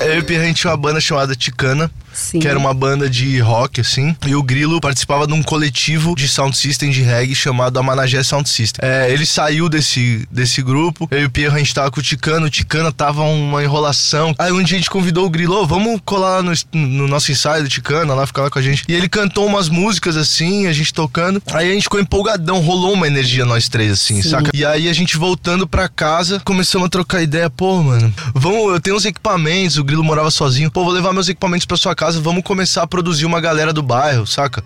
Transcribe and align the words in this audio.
eu 0.00 0.18
e 0.18 0.36
a 0.36 0.44
gente 0.44 0.60
tinha 0.60 0.70
uma 0.70 0.76
banda 0.76 1.00
chamada 1.00 1.34
Ticana. 1.34 1.90
Sim. 2.18 2.40
Que 2.40 2.48
era 2.48 2.58
uma 2.58 2.74
banda 2.74 3.08
de 3.08 3.38
rock, 3.38 3.80
assim. 3.80 4.14
E 4.26 4.34
o 4.34 4.42
Grilo 4.42 4.80
participava 4.80 5.26
de 5.26 5.32
um 5.32 5.42
coletivo 5.42 6.14
de 6.16 6.26
sound 6.26 6.56
system 6.56 6.90
de 6.90 7.00
reggae 7.00 7.34
chamado 7.34 7.78
Amanagé 7.78 8.22
Sound 8.22 8.48
System. 8.48 8.86
É, 8.86 9.10
ele 9.10 9.24
saiu 9.24 9.68
desse, 9.68 10.26
desse 10.30 10.60
grupo. 10.60 11.06
Eu 11.10 11.22
e 11.22 11.24
o 11.26 11.30
Pierre, 11.30 11.54
a 11.54 11.58
gente 11.58 11.72
tava 11.72 11.90
com 11.90 12.00
o 12.00 12.02
Ticano. 12.02 12.46
O 12.46 12.50
Ticano 12.50 12.92
tava 12.92 13.22
uma 13.22 13.62
enrolação. 13.62 14.34
Aí 14.38 14.50
um 14.50 14.62
dia 14.62 14.76
a 14.76 14.80
gente 14.80 14.90
convidou 14.90 15.26
o 15.26 15.30
Grilo, 15.30 15.62
oh, 15.62 15.66
vamos 15.66 16.00
colar 16.04 16.42
no, 16.42 16.52
no 16.72 17.06
nosso 17.06 17.30
ensaio 17.30 17.62
do 17.62 17.68
Ticano, 17.68 18.14
lá 18.14 18.26
ficar 18.26 18.42
lá 18.42 18.50
com 18.50 18.58
a 18.58 18.62
gente. 18.62 18.84
E 18.88 18.94
ele 18.94 19.08
cantou 19.08 19.46
umas 19.46 19.68
músicas 19.68 20.16
assim, 20.16 20.66
a 20.66 20.72
gente 20.72 20.92
tocando. 20.92 21.42
Aí 21.52 21.70
a 21.70 21.74
gente 21.74 21.84
ficou 21.84 22.00
empolgadão, 22.00 22.60
rolou 22.60 22.92
uma 22.94 23.06
energia 23.06 23.44
nós 23.44 23.68
três, 23.68 23.92
assim, 23.92 24.22
Sim. 24.22 24.30
saca? 24.30 24.50
E 24.54 24.64
aí 24.64 24.88
a 24.88 24.92
gente 24.92 25.16
voltando 25.16 25.66
pra 25.66 25.88
casa, 25.88 26.40
começamos 26.44 26.86
a 26.86 26.88
trocar 26.88 27.22
ideia. 27.22 27.50
Pô, 27.50 27.82
mano, 27.82 28.12
vamos, 28.34 28.72
eu 28.72 28.80
tenho 28.80 28.96
uns 28.96 29.04
equipamentos, 29.04 29.76
o 29.76 29.84
Grilo 29.84 30.02
morava 30.02 30.30
sozinho. 30.30 30.70
Pô, 30.70 30.84
vou 30.84 30.92
levar 30.92 31.12
meus 31.12 31.28
equipamentos 31.28 31.66
pra 31.66 31.76
sua 31.76 31.94
casa, 31.94 32.07
vamos 32.16 32.42
começar 32.42 32.82
a 32.82 32.86
produzir 32.86 33.26
uma 33.26 33.40
galera 33.40 33.72
do 33.72 33.82
bairro, 33.82 34.26
saca? 34.26 34.64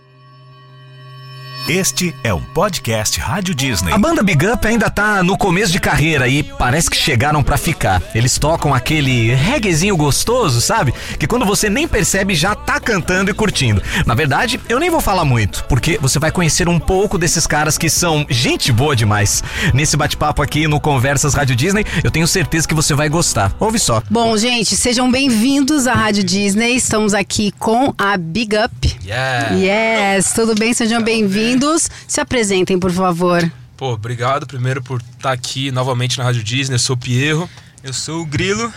Este 1.68 2.12
é 2.24 2.34
um 2.34 2.40
podcast 2.40 3.20
Rádio 3.20 3.54
Disney. 3.54 3.92
A 3.92 3.98
banda 3.98 4.20
Big 4.20 4.44
Up 4.44 4.66
ainda 4.66 4.90
tá 4.90 5.22
no 5.22 5.38
começo 5.38 5.70
de 5.70 5.78
carreira 5.78 6.26
e 6.26 6.42
parece 6.42 6.90
que 6.90 6.96
chegaram 6.96 7.40
pra 7.40 7.56
ficar. 7.56 8.02
Eles 8.16 8.36
tocam 8.36 8.74
aquele 8.74 9.32
reguezinho 9.32 9.96
gostoso, 9.96 10.60
sabe? 10.60 10.92
Que 11.20 11.26
quando 11.26 11.46
você 11.46 11.70
nem 11.70 11.86
percebe 11.86 12.34
já 12.34 12.56
tá 12.56 12.80
cantando 12.80 13.30
e 13.30 13.34
curtindo. 13.34 13.80
Na 14.04 14.12
verdade, 14.12 14.58
eu 14.68 14.80
nem 14.80 14.90
vou 14.90 15.00
falar 15.00 15.24
muito, 15.24 15.64
porque 15.68 15.98
você 16.02 16.18
vai 16.18 16.32
conhecer 16.32 16.68
um 16.68 16.80
pouco 16.80 17.16
desses 17.16 17.46
caras 17.46 17.78
que 17.78 17.88
são 17.88 18.26
gente 18.28 18.72
boa 18.72 18.96
demais. 18.96 19.42
Nesse 19.72 19.96
bate-papo 19.96 20.42
aqui 20.42 20.66
no 20.66 20.80
Conversas 20.80 21.32
Rádio 21.32 21.54
Disney, 21.54 21.86
eu 22.02 22.10
tenho 22.10 22.26
certeza 22.26 22.66
que 22.66 22.74
você 22.74 22.92
vai 22.92 23.08
gostar. 23.08 23.54
Ouve 23.60 23.78
só. 23.78 24.02
Bom, 24.10 24.36
gente, 24.36 24.74
sejam 24.74 25.08
bem-vindos 25.08 25.86
à 25.86 25.94
Rádio 25.94 26.24
Disney. 26.24 26.74
Estamos 26.74 27.14
aqui 27.14 27.52
com 27.56 27.94
a 27.96 28.16
Big 28.16 28.56
Up. 28.56 28.96
Yeah. 29.04 29.54
Yes, 29.54 30.32
tudo 30.32 30.56
bem? 30.56 30.74
Sejam 30.74 31.00
bem-vindos. 31.00 31.51
Se 32.06 32.20
apresentem, 32.20 32.78
por 32.78 32.90
favor. 32.92 33.50
Pô, 33.76 33.92
obrigado 33.94 34.46
primeiro 34.46 34.82
por 34.82 35.00
estar 35.16 35.32
aqui 35.32 35.70
novamente 35.72 36.18
na 36.18 36.24
Rádio 36.24 36.42
Disney. 36.42 36.74
Eu 36.76 36.78
sou 36.78 36.94
o 36.94 36.98
Pierro. 36.98 37.48
Eu 37.82 37.92
sou 37.92 38.20
o 38.22 38.26
Grilo. 38.26 38.72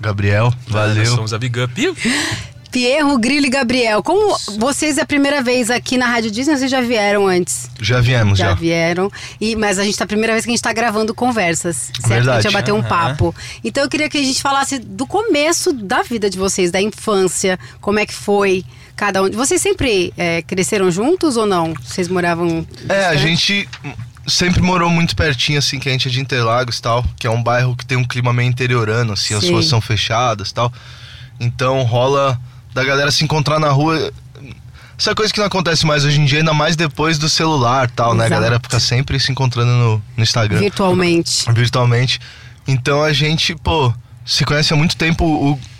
Gabriel, 0.00 0.52
Nós 0.68 0.94
valeu. 0.94 1.06
somos 1.06 1.34
a 1.34 1.38
Big 1.38 1.60
Up. 1.60 1.72
Pierro, 2.70 3.18
Grilo 3.18 3.46
e 3.46 3.50
Gabriel. 3.50 4.02
Como 4.02 4.36
vocês 4.58 4.98
é 4.98 5.00
a 5.02 5.06
primeira 5.06 5.42
vez 5.42 5.70
aqui 5.70 5.96
na 5.96 6.06
Rádio 6.06 6.30
Disney, 6.30 6.56
vocês 6.56 6.70
já 6.70 6.80
vieram 6.82 7.26
antes? 7.26 7.70
Já 7.80 7.98
viemos, 8.00 8.38
Já 8.38 8.50
já. 8.50 8.54
vieram. 8.54 9.10
E, 9.40 9.56
mas 9.56 9.78
a 9.78 9.84
gente 9.84 9.96
tá 9.96 10.04
a 10.04 10.06
primeira 10.06 10.34
vez 10.34 10.44
que 10.44 10.50
a 10.50 10.54
gente 10.54 10.62
tá 10.62 10.72
gravando 10.72 11.14
conversas. 11.14 11.76
Certo? 11.76 12.04
A 12.04 12.08
Verdade. 12.08 12.42
gente 12.42 12.52
vai 12.52 12.62
bater 12.62 12.72
um 12.72 12.82
papo. 12.82 13.34
Então 13.64 13.82
eu 13.82 13.88
queria 13.88 14.08
que 14.08 14.18
a 14.18 14.22
gente 14.22 14.40
falasse 14.42 14.78
do 14.78 15.06
começo 15.06 15.72
da 15.72 16.02
vida 16.02 16.28
de 16.28 16.36
vocês, 16.38 16.70
da 16.70 16.80
infância, 16.80 17.58
como 17.80 17.98
é 17.98 18.06
que 18.06 18.14
foi 18.14 18.64
cada 18.98 19.22
um. 19.22 19.30
Vocês 19.30 19.62
sempre 19.62 20.12
é, 20.16 20.42
cresceram 20.42 20.90
juntos 20.90 21.36
ou 21.36 21.46
não? 21.46 21.72
Vocês 21.72 22.08
moravam. 22.08 22.66
É, 22.88 23.06
a 23.06 23.14
gente 23.14 23.66
sempre 24.26 24.60
morou 24.60 24.90
muito 24.90 25.14
pertinho, 25.14 25.58
assim, 25.58 25.78
que 25.78 25.88
a 25.88 25.92
gente 25.92 26.08
é 26.08 26.10
de 26.10 26.20
Interlagos 26.20 26.78
e 26.78 26.82
tal, 26.82 27.04
que 27.16 27.26
é 27.26 27.30
um 27.30 27.40
bairro 27.40 27.76
que 27.76 27.86
tem 27.86 27.96
um 27.96 28.04
clima 28.04 28.32
meio 28.32 28.48
interiorano, 28.48 29.12
assim, 29.12 29.34
as 29.34 29.44
Sim. 29.44 29.52
ruas 29.52 29.66
são 29.66 29.80
fechadas 29.80 30.50
e 30.50 30.54
tal. 30.54 30.70
Então 31.38 31.82
rola 31.84 32.38
da 32.74 32.84
galera 32.84 33.10
se 33.12 33.22
encontrar 33.22 33.60
na 33.60 33.70
rua. 33.70 34.12
Essa 34.98 35.14
coisa 35.14 35.32
que 35.32 35.38
não 35.38 35.46
acontece 35.46 35.86
mais 35.86 36.04
hoje 36.04 36.20
em 36.20 36.24
dia, 36.24 36.40
ainda 36.40 36.52
mais 36.52 36.74
depois 36.74 37.18
do 37.18 37.28
celular 37.28 37.88
e 37.88 37.92
tal, 37.92 38.14
né? 38.14 38.24
A 38.24 38.26
Exato. 38.26 38.42
galera 38.42 38.60
fica 38.60 38.80
sempre 38.80 39.20
se 39.20 39.30
encontrando 39.30 39.70
no, 39.70 40.02
no 40.16 40.22
Instagram. 40.24 40.58
Virtualmente. 40.58 41.52
virtualmente. 41.52 42.20
Então 42.66 43.00
a 43.04 43.12
gente, 43.12 43.54
pô, 43.54 43.94
se 44.28 44.44
conhece 44.44 44.72
há 44.72 44.76
muito 44.76 44.96
tempo 44.96 45.24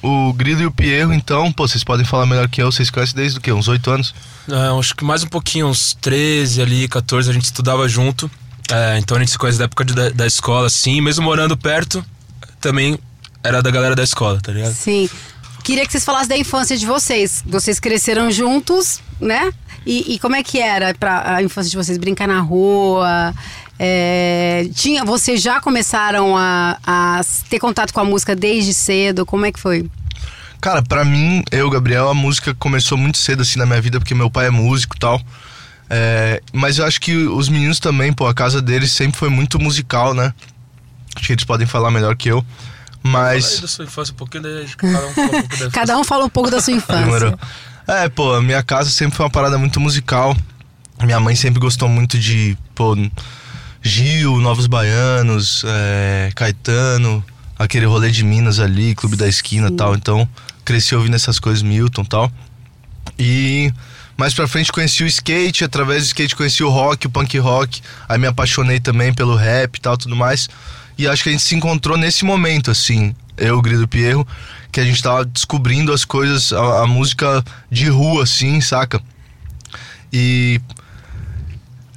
o, 0.03 0.29
o 0.29 0.33
Grilo 0.33 0.63
e 0.63 0.67
o 0.67 0.71
Pierro, 0.71 1.13
então, 1.13 1.53
pô, 1.53 1.69
vocês 1.69 1.85
podem 1.85 2.05
falar 2.07 2.25
melhor 2.27 2.49
que 2.49 2.63
eu, 2.63 2.73
vocês 2.73 2.89
conhecem 2.91 3.15
desde 3.15 3.39
o 3.39 3.41
quê? 3.43 3.53
Uns 3.53 3.69
oito 3.69 3.91
anos? 3.91 4.15
é, 4.51 4.79
acho 4.79 4.97
que 4.97 5.05
mais 5.05 5.23
um 5.23 5.27
pouquinho, 5.29 5.67
uns 5.69 5.93
13 6.01 6.63
ali, 6.63 6.89
14, 6.89 7.29
a 7.31 7.33
gente 7.35 7.45
estudava 7.45 7.87
junto. 7.89 8.31
É, 8.71 8.99
então 8.99 9.17
a 9.17 9.21
gente 9.21 9.31
se 9.33 9.39
conhece 9.39 9.59
da 9.59 9.65
época 9.67 9.85
de- 9.85 9.95
da, 9.95 10.09
da 10.11 10.27
escola, 10.27 10.67
assim. 10.67 11.01
Mesmo 11.01 11.25
morando 11.25 11.57
perto, 11.57 12.05
também 12.61 12.99
era 13.45 13.63
da 13.63 13.71
galera 13.71 13.95
da 13.95 14.03
escola, 14.03 14.41
tá 14.41 14.51
ligado? 14.53 14.73
Sim. 14.73 15.09
Queria 15.65 15.85
que 15.85 15.93
vocês 15.93 16.05
falassem 16.05 16.29
da 16.29 16.37
infância 16.39 16.77
de 16.77 16.87
vocês. 16.87 17.43
Vocês 17.47 17.79
cresceram 17.79 18.31
juntos, 18.31 19.01
né? 19.21 19.53
E, 19.87 20.15
e 20.15 20.19
como 20.19 20.37
é 20.37 20.43
que 20.43 20.59
era 20.59 20.95
pra 20.95 21.37
a 21.37 21.43
infância 21.43 21.71
de 21.71 21.77
vocês? 21.77 21.97
Brincar 21.99 22.27
na 22.29 22.41
rua? 22.41 23.35
É, 23.79 24.69
tinha, 24.75 25.05
vocês 25.05 25.41
já 25.41 25.61
começaram 25.61 26.37
a, 26.37 26.79
a 26.85 27.21
ter 27.49 27.59
contato 27.59 27.93
com 27.93 28.01
a 28.01 28.05
música 28.05 28.35
desde 28.35 28.75
cedo? 28.75 29.25
Como 29.25 29.47
é 29.47 29.53
que 29.53 29.61
foi? 29.61 29.89
Cara, 30.61 30.83
pra 30.83 31.05
mim, 31.05 31.45
eu, 31.53 31.71
Gabriel, 31.71 32.09
a 32.09 32.15
música 32.15 32.53
começou 32.55 32.99
muito 32.99 33.19
cedo 33.19 33.43
assim 33.43 33.59
na 33.59 33.67
minha 33.67 33.81
vida, 33.81 34.01
porque 34.01 34.15
meu 34.15 34.29
pai 34.29 34.47
é 34.47 34.51
músico 34.51 34.97
e 34.97 34.99
tal. 34.99 35.21
É, 35.89 36.43
mas 36.53 36.79
eu 36.79 36.85
acho 36.85 37.01
que 37.01 37.15
os 37.15 37.49
meninos 37.49 37.79
também, 37.79 38.13
pô, 38.13 38.27
a 38.27 38.35
casa 38.35 38.61
deles 38.61 38.91
sempre 38.93 39.17
foi 39.17 39.31
muito 39.31 39.59
musical, 39.61 40.13
né? 40.13 40.35
Acho 41.15 41.27
que 41.27 41.33
eles 41.33 41.45
podem 41.45 41.67
falar 41.67 41.91
melhor 41.91 42.17
que 42.17 42.29
eu. 42.29 42.45
Mas. 43.03 43.61
da 43.61 43.69
sua 43.69 43.85
infância 43.85 44.13
um 44.13 44.17
pouquinho, 44.17 44.43
daí 44.43 44.67
cada 44.77 45.07
um 45.07 45.15
fala 45.15 45.29
um 45.29 45.43
pouco 45.43 45.57
da 45.57 45.71
Cada 45.71 45.99
um 45.99 46.05
fala 46.05 46.25
um 46.25 46.29
pouco 46.29 46.51
da 46.51 46.61
sua 46.61 46.73
infância. 46.73 47.39
É, 47.87 48.09
pô, 48.09 48.35
a 48.35 48.43
minha 48.43 48.63
casa 48.63 48.91
sempre 48.91 49.17
foi 49.17 49.25
uma 49.25 49.31
parada 49.31 49.57
muito 49.57 49.81
musical. 49.81 50.37
Minha 51.03 51.21
mãe 51.21 51.37
sempre 51.37 51.61
gostou 51.61 51.89
muito 51.89 52.19
de, 52.19 52.59
pô, 52.75 52.97
Gil, 53.83 54.39
Novos 54.39 54.67
Baianos, 54.67 55.63
é, 55.67 56.31
Caetano, 56.35 57.25
aquele 57.59 57.87
rolê 57.87 58.11
de 58.11 58.25
Minas 58.25 58.59
ali, 58.59 58.95
Clube 58.95 59.17
da 59.17 59.29
Esquina 59.29 59.69
e 59.69 59.73
tal. 59.73 59.95
Então, 59.95 60.29
cresci 60.65 60.95
ouvindo 60.95 61.17
essas 61.17 61.39
coisas, 61.39 61.63
Milton 61.63 62.03
e 62.03 62.07
tal. 62.07 62.33
E 63.19 63.73
mais 64.17 64.35
pra 64.35 64.49
frente 64.49 64.73
conheci 64.73 65.03
o 65.05 65.07
skate, 65.07 65.65
através 65.65 66.03
do 66.03 66.07
skate 66.07 66.35
conheci 66.35 66.63
o 66.63 66.69
rock, 66.69 67.07
o 67.07 67.11
punk 67.11 67.39
rock. 67.39 67.81
Aí 68.09 68.19
me 68.19 68.27
apaixonei 68.27 68.81
também 68.81 69.15
pelo 69.15 69.35
rap 69.35 69.77
e 69.77 69.81
tal, 69.81 69.97
tudo 69.97 70.17
mais. 70.17 70.49
E 70.99 71.07
acho 71.07 71.23
que 71.23 71.29
a 71.29 71.33
gente 71.33 71.45
se 71.45 71.55
encontrou 71.55 71.97
nesse 71.97 72.25
momento, 72.25 72.71
assim, 72.71 73.15
eu, 73.37 73.59
o 73.59 73.63
Grilo 73.63 73.87
Pierro, 73.87 74.27
que 74.73 74.81
a 74.81 74.85
gente 74.85 75.01
tava 75.01 75.25
descobrindo 75.25 75.93
as 75.93 76.05
coisas, 76.05 76.53
a, 76.53 76.83
a 76.83 76.87
música 76.87 77.45
de 77.71 77.89
rua, 77.89 78.25
assim, 78.25 78.61
saca? 78.61 79.01
E. 80.13 80.61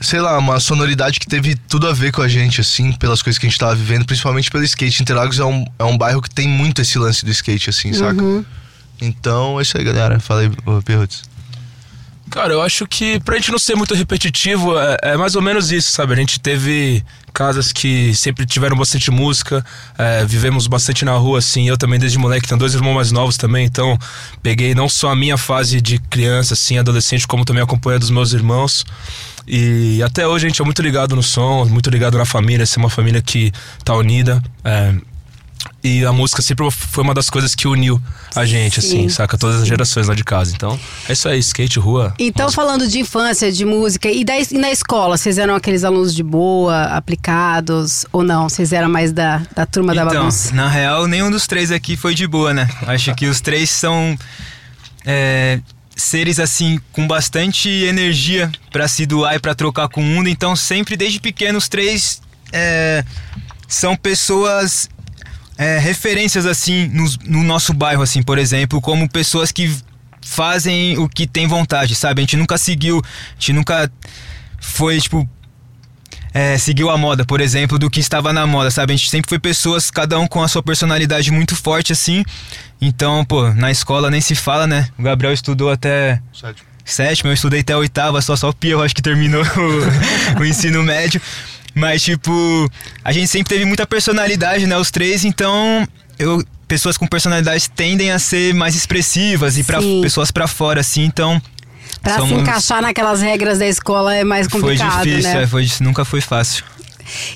Sei 0.02 0.20
lá, 0.20 0.38
uma 0.38 0.60
sonoridade 0.60 1.20
que 1.20 1.28
teve 1.28 1.56
tudo 1.56 1.88
a 1.88 1.94
ver 1.94 2.12
com 2.12 2.22
a 2.22 2.28
gente, 2.28 2.60
assim, 2.60 2.92
pelas 2.92 3.22
coisas 3.22 3.38
que 3.38 3.46
a 3.46 3.50
gente 3.50 3.60
tava 3.60 3.76
vivendo, 3.76 4.04
principalmente 4.04 4.50
pelo 4.50 4.64
skate. 4.64 5.02
Interlagos 5.02 5.40
é 5.40 5.46
um, 5.46 5.64
é 5.78 5.84
um 5.84 5.98
bairro 5.98 6.22
que 6.22 6.30
tem 6.30 6.48
muito 6.48 6.82
esse 6.82 6.98
lance 6.98 7.24
do 7.24 7.30
skate, 7.30 7.70
assim, 7.70 7.94
saca? 7.94 8.22
Uhum. 8.22 8.44
Então 9.00 9.60
é 9.60 9.64
isso 9.64 9.78
aí, 9.78 9.84
galera. 9.84 10.20
Falei, 10.20 10.52
ô, 10.66 10.82
Perrutz. 10.82 11.24
Cara, 12.32 12.54
eu 12.54 12.62
acho 12.62 12.88
que 12.88 13.20
pra 13.20 13.36
gente 13.36 13.52
não 13.52 13.60
ser 13.60 13.76
muito 13.76 13.94
repetitivo, 13.94 14.80
é, 14.80 14.98
é 15.02 15.18
mais 15.18 15.36
ou 15.36 15.42
menos 15.42 15.70
isso, 15.70 15.92
sabe? 15.92 16.14
A 16.14 16.16
gente 16.16 16.40
teve 16.40 17.04
casas 17.34 17.74
que 17.74 18.16
sempre 18.16 18.46
tiveram 18.46 18.78
bastante 18.78 19.12
música, 19.12 19.66
é, 19.98 20.24
vivemos 20.24 20.66
bastante 20.66 21.04
na 21.04 21.12
rua, 21.14 21.40
assim. 21.40 21.68
Eu 21.68 21.78
também, 21.78 22.00
desde 22.00 22.18
moleque, 22.18 22.48
tenho 22.48 22.58
dois 22.58 22.74
irmãos 22.74 22.94
mais 22.94 23.12
novos 23.12 23.36
também, 23.36 23.66
então 23.66 24.00
peguei 24.42 24.74
não 24.74 24.88
só 24.88 25.12
a 25.12 25.16
minha 25.16 25.38
fase 25.38 25.82
de 25.82 26.00
criança, 26.00 26.54
assim, 26.54 26.78
adolescente, 26.78 27.28
como 27.28 27.44
também 27.44 27.62
acompanha 27.62 28.00
dos 28.00 28.10
meus 28.10 28.32
irmãos. 28.32 28.86
E 29.48 30.02
até 30.04 30.28
hoje 30.28 30.46
a 30.46 30.50
gente 30.50 30.62
é 30.62 30.66
muito 30.66 30.82
ligado 30.82 31.16
no 31.16 31.24
som, 31.24 31.66
muito 31.66 31.90
ligado 31.90 32.18
na 32.18 32.26
família, 32.26 32.66
ser 32.66 32.80
uma 32.80 32.90
família 32.90 33.22
que 33.22 33.52
tá 33.84 33.96
unida. 33.96 34.42
é, 34.64 34.96
e 35.84 36.06
a 36.06 36.12
música 36.12 36.42
sempre 36.42 36.70
foi 36.70 37.04
uma 37.04 37.14
das 37.14 37.30
coisas 37.30 37.56
que 37.56 37.68
uniu 37.68 38.02
a 38.36 38.46
gente, 38.46 38.82
Sim, 38.82 39.00
assim, 39.00 39.10
saca? 39.10 39.38
Todas 39.38 39.62
as 39.62 39.68
gerações 39.68 40.08
lá 40.08 40.14
de 40.14 40.24
casa. 40.24 40.54
Então, 40.56 40.80
é 41.10 41.14
isso 41.14 41.28
aí, 41.28 41.40
skate, 41.40 41.80
rua. 41.80 42.14
Então, 42.20 42.52
falando 42.52 42.88
de 42.88 43.00
infância, 43.00 43.52
de 43.52 43.66
música, 43.66 44.10
e, 44.10 44.24
da, 44.24 44.34
e 44.40 44.58
na 44.58 44.72
escola, 44.72 45.18
vocês 45.18 45.38
eram 45.38 45.56
aqueles 45.56 45.84
alunos 45.84 46.14
de 46.14 46.22
boa, 46.22 46.84
aplicados, 46.84 48.06
ou 48.12 48.24
não? 48.24 48.48
Vocês 48.48 48.74
eram 48.74 48.90
mais 48.90 49.12
da, 49.12 49.42
da 49.56 49.66
turma 49.66 49.94
da 49.94 50.04
então, 50.04 50.16
bagunça? 50.16 50.54
na 50.54 50.70
real, 50.70 51.08
nenhum 51.08 51.32
dos 51.32 51.48
três 51.48 51.72
aqui 51.72 51.98
foi 51.98 52.14
de 52.14 52.28
boa, 52.28 52.54
né? 52.54 52.70
Acho 52.86 53.14
que 53.16 53.26
os 53.26 53.42
três 53.42 53.70
são 53.70 54.18
é, 55.04 55.60
seres 55.96 56.40
assim 56.40 56.80
com 56.92 57.08
bastante 57.08 57.70
energia 57.70 58.52
pra 58.72 58.88
se 58.88 59.06
doar 59.06 59.36
e 59.36 59.40
pra 59.40 59.54
trocar 59.54 59.88
com 59.90 60.02
o 60.02 60.06
mundo. 60.06 60.30
Então, 60.30 60.56
sempre 60.56 60.96
desde 60.96 61.20
pequenos, 61.20 61.64
os 61.64 61.70
três 61.70 62.22
é, 62.52 63.04
são 63.68 63.96
pessoas 63.96 64.90
é, 65.58 65.78
referências 65.78 66.46
assim 66.46 66.88
no, 66.88 67.06
no 67.26 67.44
nosso 67.44 67.74
bairro, 67.74 68.02
assim, 68.02 68.24
por 68.24 68.38
exemplo, 68.38 68.82
como 68.82 69.10
pessoas 69.10 69.52
que 69.52 69.72
fazem 70.22 70.98
o 70.98 71.10
que 71.10 71.28
tem 71.28 71.48
vontade, 71.48 71.96
sabe? 71.96 72.22
A 72.22 72.24
gente 72.24 72.38
nunca 72.38 72.58
seguiu, 72.58 73.02
a 73.04 73.34
gente 73.40 73.54
nunca 73.54 73.92
foi 74.60 75.00
tipo 75.00 75.28
é, 76.34 76.58
seguiu 76.58 76.90
a 76.90 76.98
moda, 76.98 77.26
por 77.26 77.42
exemplo, 77.42 77.78
do 77.78 77.90
que 77.90 78.00
estava 78.00 78.32
na 78.32 78.48
moda, 78.48 78.72
sabe? 78.72 78.94
A 78.94 78.96
gente 78.96 79.10
sempre 79.10 79.30
foi 79.30 79.40
pessoas, 79.40 79.92
cada 79.92 80.18
um 80.20 80.28
com 80.28 80.42
a 80.42 80.48
sua 80.48 80.64
personalidade 80.64 81.32
muito 81.32 81.56
forte, 81.56 81.92
assim. 81.92 82.24
Então, 82.80 83.26
pô, 83.26 83.50
na 83.54 83.70
escola 83.70 84.10
nem 84.10 84.22
se 84.22 84.36
fala, 84.36 84.66
né? 84.66 84.88
O 84.98 85.04
Gabriel 85.04 85.34
estudou 85.34 85.70
até 85.70 86.22
Sétimo. 86.34 86.68
sétima, 86.86 87.30
eu 87.30 87.34
estudei 87.34 87.60
até 87.60 87.74
a 87.74 87.78
oitava, 87.78 88.22
só 88.22 88.36
só 88.36 88.50
o 88.50 88.54
Pia, 88.54 88.72
eu 88.72 88.82
acho 88.82 88.96
que 88.96 89.02
terminou 89.02 89.44
o, 90.38 90.42
o 90.42 90.46
ensino 90.46 90.82
médio. 90.84 91.22
Mas, 91.76 92.02
tipo, 92.02 92.70
a 93.04 93.12
gente 93.12 93.28
sempre 93.28 93.54
teve 93.54 93.66
muita 93.66 93.86
personalidade, 93.86 94.66
né? 94.66 94.78
Os 94.78 94.92
três, 94.92 95.26
então 95.26 95.88
eu 96.18 96.44
pessoas 96.68 96.96
com 96.96 97.06
personalidades 97.06 97.68
tendem 97.68 98.12
a 98.12 98.20
ser 98.20 98.54
mais 98.54 98.76
expressivas 98.76 99.58
e 99.58 99.64
para 99.64 99.80
pessoas 100.02 100.32
pra 100.32 100.48
fora, 100.48 100.80
assim, 100.80 101.04
então. 101.04 101.42
Pra 102.02 102.14
se 102.14 102.20
somos- 102.20 102.42
encaixar 102.42 102.82
naquelas 102.82 103.22
regras 103.22 103.60
da 103.60 103.68
escola 103.68 104.16
é 104.16 104.24
mais 104.24 104.48
Foi 104.48 104.60
complicado, 104.62 105.04
difícil, 105.04 105.34
né? 105.34 105.44
é, 105.44 105.48
foi, 105.48 105.68
nunca 105.82 106.04
foi 106.04 106.20
fácil. 106.22 106.64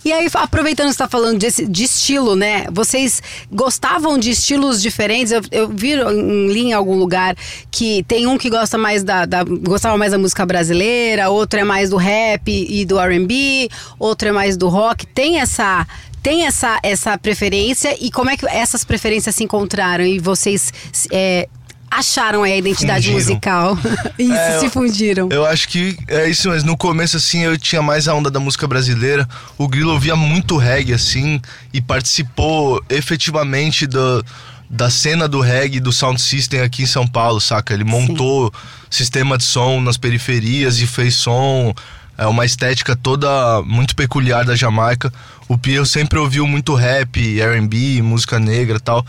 E 0.06 0.14
aí, 0.14 0.30
aproveitando 0.36 0.88
que 0.88 0.94
você 0.94 0.98
tá 1.00 1.08
falando 1.10 1.38
desse- 1.38 1.66
de 1.66 1.84
estilo, 1.84 2.36
né? 2.36 2.66
Vocês 2.72 3.22
gostavam 3.52 4.18
de 4.18 4.30
estilos 4.30 4.82
diferentes? 4.82 5.34
Eu, 5.34 5.42
eu 5.52 5.68
vi 5.68 5.94
em, 5.94 6.48
li 6.48 6.62
em 6.68 6.74
algum 6.74 6.96
lugar 6.96 7.36
que 7.70 8.04
tem 8.08 8.26
um 8.26 8.38
que 8.38 8.50
gosta 8.50 8.78
mais 8.78 9.04
da, 9.04 9.26
da- 9.26 9.44
gostava 9.44 9.98
mais 9.98 10.12
da 10.14 10.18
música 10.18 10.46
brasileira, 10.46 11.30
outro 11.30 11.60
é 11.60 11.64
mais 11.64 11.90
do 11.90 11.98
rap 11.98 12.48
e 12.48 12.86
do 12.86 12.98
R&B, 13.00 13.68
outro 14.00 14.30
é 14.30 14.32
mais 14.32 14.56
do 14.56 14.70
rock. 14.70 15.06
Tem 15.08 15.40
essa 15.40 15.86
tem 16.24 16.46
essa, 16.48 16.80
essa 16.82 17.16
preferência 17.20 17.96
e 18.02 18.10
como 18.10 18.32
é 18.32 18.38
que 18.38 18.48
essas 18.48 18.84
preferências 18.84 19.36
se 19.36 19.44
encontraram 19.44 20.04
e 20.04 20.18
vocês 20.18 20.74
é, 21.12 21.48
acharam 21.98 22.44
aí 22.44 22.54
a 22.54 22.58
identidade 22.58 23.08
Fundiram. 23.08 23.20
musical? 23.20 23.78
Isso, 24.20 24.34
É, 24.34 24.60
se 24.60 24.70
fundiram. 24.70 25.30
Eu 25.32 25.46
acho 25.46 25.68
que 25.68 25.98
é 26.08 26.30
isso 26.30 26.50
mesmo. 26.50 26.70
No 26.70 26.78
começo, 26.78 27.18
assim, 27.18 27.44
eu 27.44 27.58
tinha 27.58 27.82
mais 27.82 28.08
a 28.08 28.14
onda 28.14 28.30
da 28.30 28.40
música 28.40 28.68
brasileira. 28.68 29.28
O 29.58 29.68
Grilo 29.68 29.92
ouvia 29.94 30.16
muito 30.16 30.58
reggae, 30.58 30.94
assim, 30.94 31.42
e 31.74 31.82
participou 31.82 32.84
efetivamente 32.90 33.88
do, 33.88 34.24
da 34.70 34.90
cena 34.90 35.28
do 35.28 35.40
reggae 35.40 35.80
do 35.80 35.92
Sound 35.92 36.22
System 36.22 36.62
aqui 36.62 36.84
em 36.84 36.88
São 36.88 37.08
Paulo, 37.08 37.40
saca? 37.40 37.74
Ele 37.74 37.84
montou 37.84 38.54
sistema 38.90 39.38
de 39.38 39.44
som 39.44 39.80
nas 39.82 39.98
periferias 39.98 40.80
e 40.80 40.88
fez 40.88 41.16
som. 41.16 41.74
É 42.18 42.26
uma 42.28 42.46
estética 42.46 42.96
toda 42.96 43.62
muito 43.64 43.96
peculiar 43.96 44.46
da 44.46 44.56
Jamaica. 44.56 45.12
O 45.48 45.58
Pierre 45.58 45.86
sempre 45.86 46.18
ouviu 46.18 46.48
muito 46.48 46.74
rap, 46.74 47.40
R&B, 47.40 48.02
música 48.02 48.40
negra 48.40 48.78
e 48.78 48.80
tal. 48.80 49.06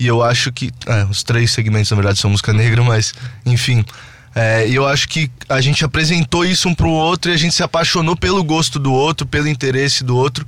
E 0.00 0.06
eu 0.06 0.22
acho 0.22 0.50
que. 0.50 0.70
é, 0.86 1.04
os 1.04 1.22
três 1.22 1.52
segmentos, 1.52 1.90
na 1.90 1.94
verdade, 1.96 2.18
são 2.18 2.30
música 2.30 2.52
negra, 2.54 2.82
mas, 2.82 3.12
enfim. 3.44 3.84
É, 4.34 4.66
E 4.66 4.74
eu 4.74 4.86
acho 4.86 5.06
que 5.08 5.30
a 5.48 5.60
gente 5.60 5.84
apresentou 5.84 6.44
isso 6.44 6.68
um 6.68 6.74
pro 6.74 6.88
outro 6.88 7.30
e 7.30 7.34
a 7.34 7.36
gente 7.36 7.54
se 7.54 7.62
apaixonou 7.62 8.16
pelo 8.16 8.42
gosto 8.42 8.78
do 8.78 8.92
outro, 8.92 9.26
pelo 9.26 9.46
interesse 9.46 10.02
do 10.02 10.16
outro. 10.16 10.46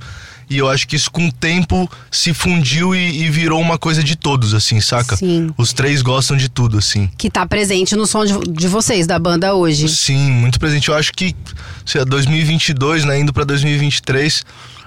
E 0.49 0.57
eu 0.57 0.69
acho 0.69 0.87
que 0.87 0.95
isso 0.95 1.09
com 1.09 1.27
o 1.27 1.31
tempo 1.31 1.89
se 2.11 2.33
fundiu 2.33 2.93
e, 2.93 3.23
e 3.23 3.29
virou 3.29 3.61
uma 3.61 3.77
coisa 3.77 4.03
de 4.03 4.15
todos, 4.15 4.53
assim, 4.53 4.79
saca? 4.81 5.15
Sim. 5.15 5.53
Os 5.57 5.71
três 5.71 6.01
gostam 6.01 6.35
de 6.35 6.49
tudo, 6.49 6.77
assim. 6.77 7.09
Que 7.17 7.29
tá 7.29 7.45
presente 7.45 7.95
no 7.95 8.05
som 8.05 8.25
de, 8.25 8.33
de 8.51 8.67
vocês, 8.67 9.07
da 9.07 9.17
banda 9.17 9.53
hoje. 9.55 9.87
Sim, 9.87 10.31
muito 10.31 10.59
presente. 10.59 10.89
Eu 10.89 10.95
acho 10.95 11.11
que, 11.13 11.35
sei 11.85 12.01
lá, 12.01 12.05
2022, 12.05 13.05
né, 13.05 13.19
indo 13.19 13.31
pra 13.31 13.43
2023, 13.43 14.43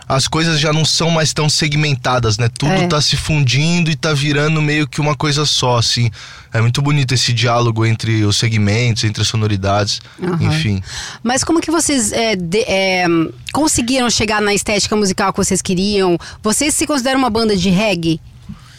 as 0.09 0.29
coisas 0.29 0.61
já 0.61 0.73
não 0.73 0.85
são 0.85 1.11
mais 1.11 1.33
tão 1.33 1.49
segmentadas, 1.49 2.39
né? 2.39 2.49
Tudo 2.57 2.73
É. 2.73 2.87
tá 2.87 3.01
se 3.01 3.17
fundindo 3.17 3.91
e 3.91 3.97
tá 3.97 4.13
virando 4.13 4.63
meio 4.63 4.87
que 4.87 5.01
uma 5.01 5.17
coisa 5.17 5.45
só, 5.45 5.79
assim. 5.79 6.11
É 6.53 6.61
muito 6.61 6.81
bonito 6.81 7.13
esse 7.13 7.33
diálogo 7.33 7.85
entre 7.85 8.25
os 8.25 8.37
segmentos, 8.37 9.03
entre 9.05 9.21
as 9.23 9.29
sonoridades, 9.29 10.01
Aham. 10.23 10.39
enfim. 10.45 10.83
Mas 11.23 11.43
como 11.43 11.61
que 11.61 11.71
vocês 11.71 12.13
é, 12.13 12.37
de- 12.37 12.65
é, 12.69 13.05
conseguiram 13.53 14.09
chegar 14.09 14.41
na 14.41 14.55
estética 14.55 14.95
musical 14.97 15.33
que 15.33 15.39
vocês 15.39 15.61
queriam? 15.61 16.17
Vocês 16.43 16.75
se 16.75 16.87
consideram 16.87 17.19
uma 17.19 17.31
banda 17.31 17.57
de 17.57 17.69
reggae? 17.71 18.21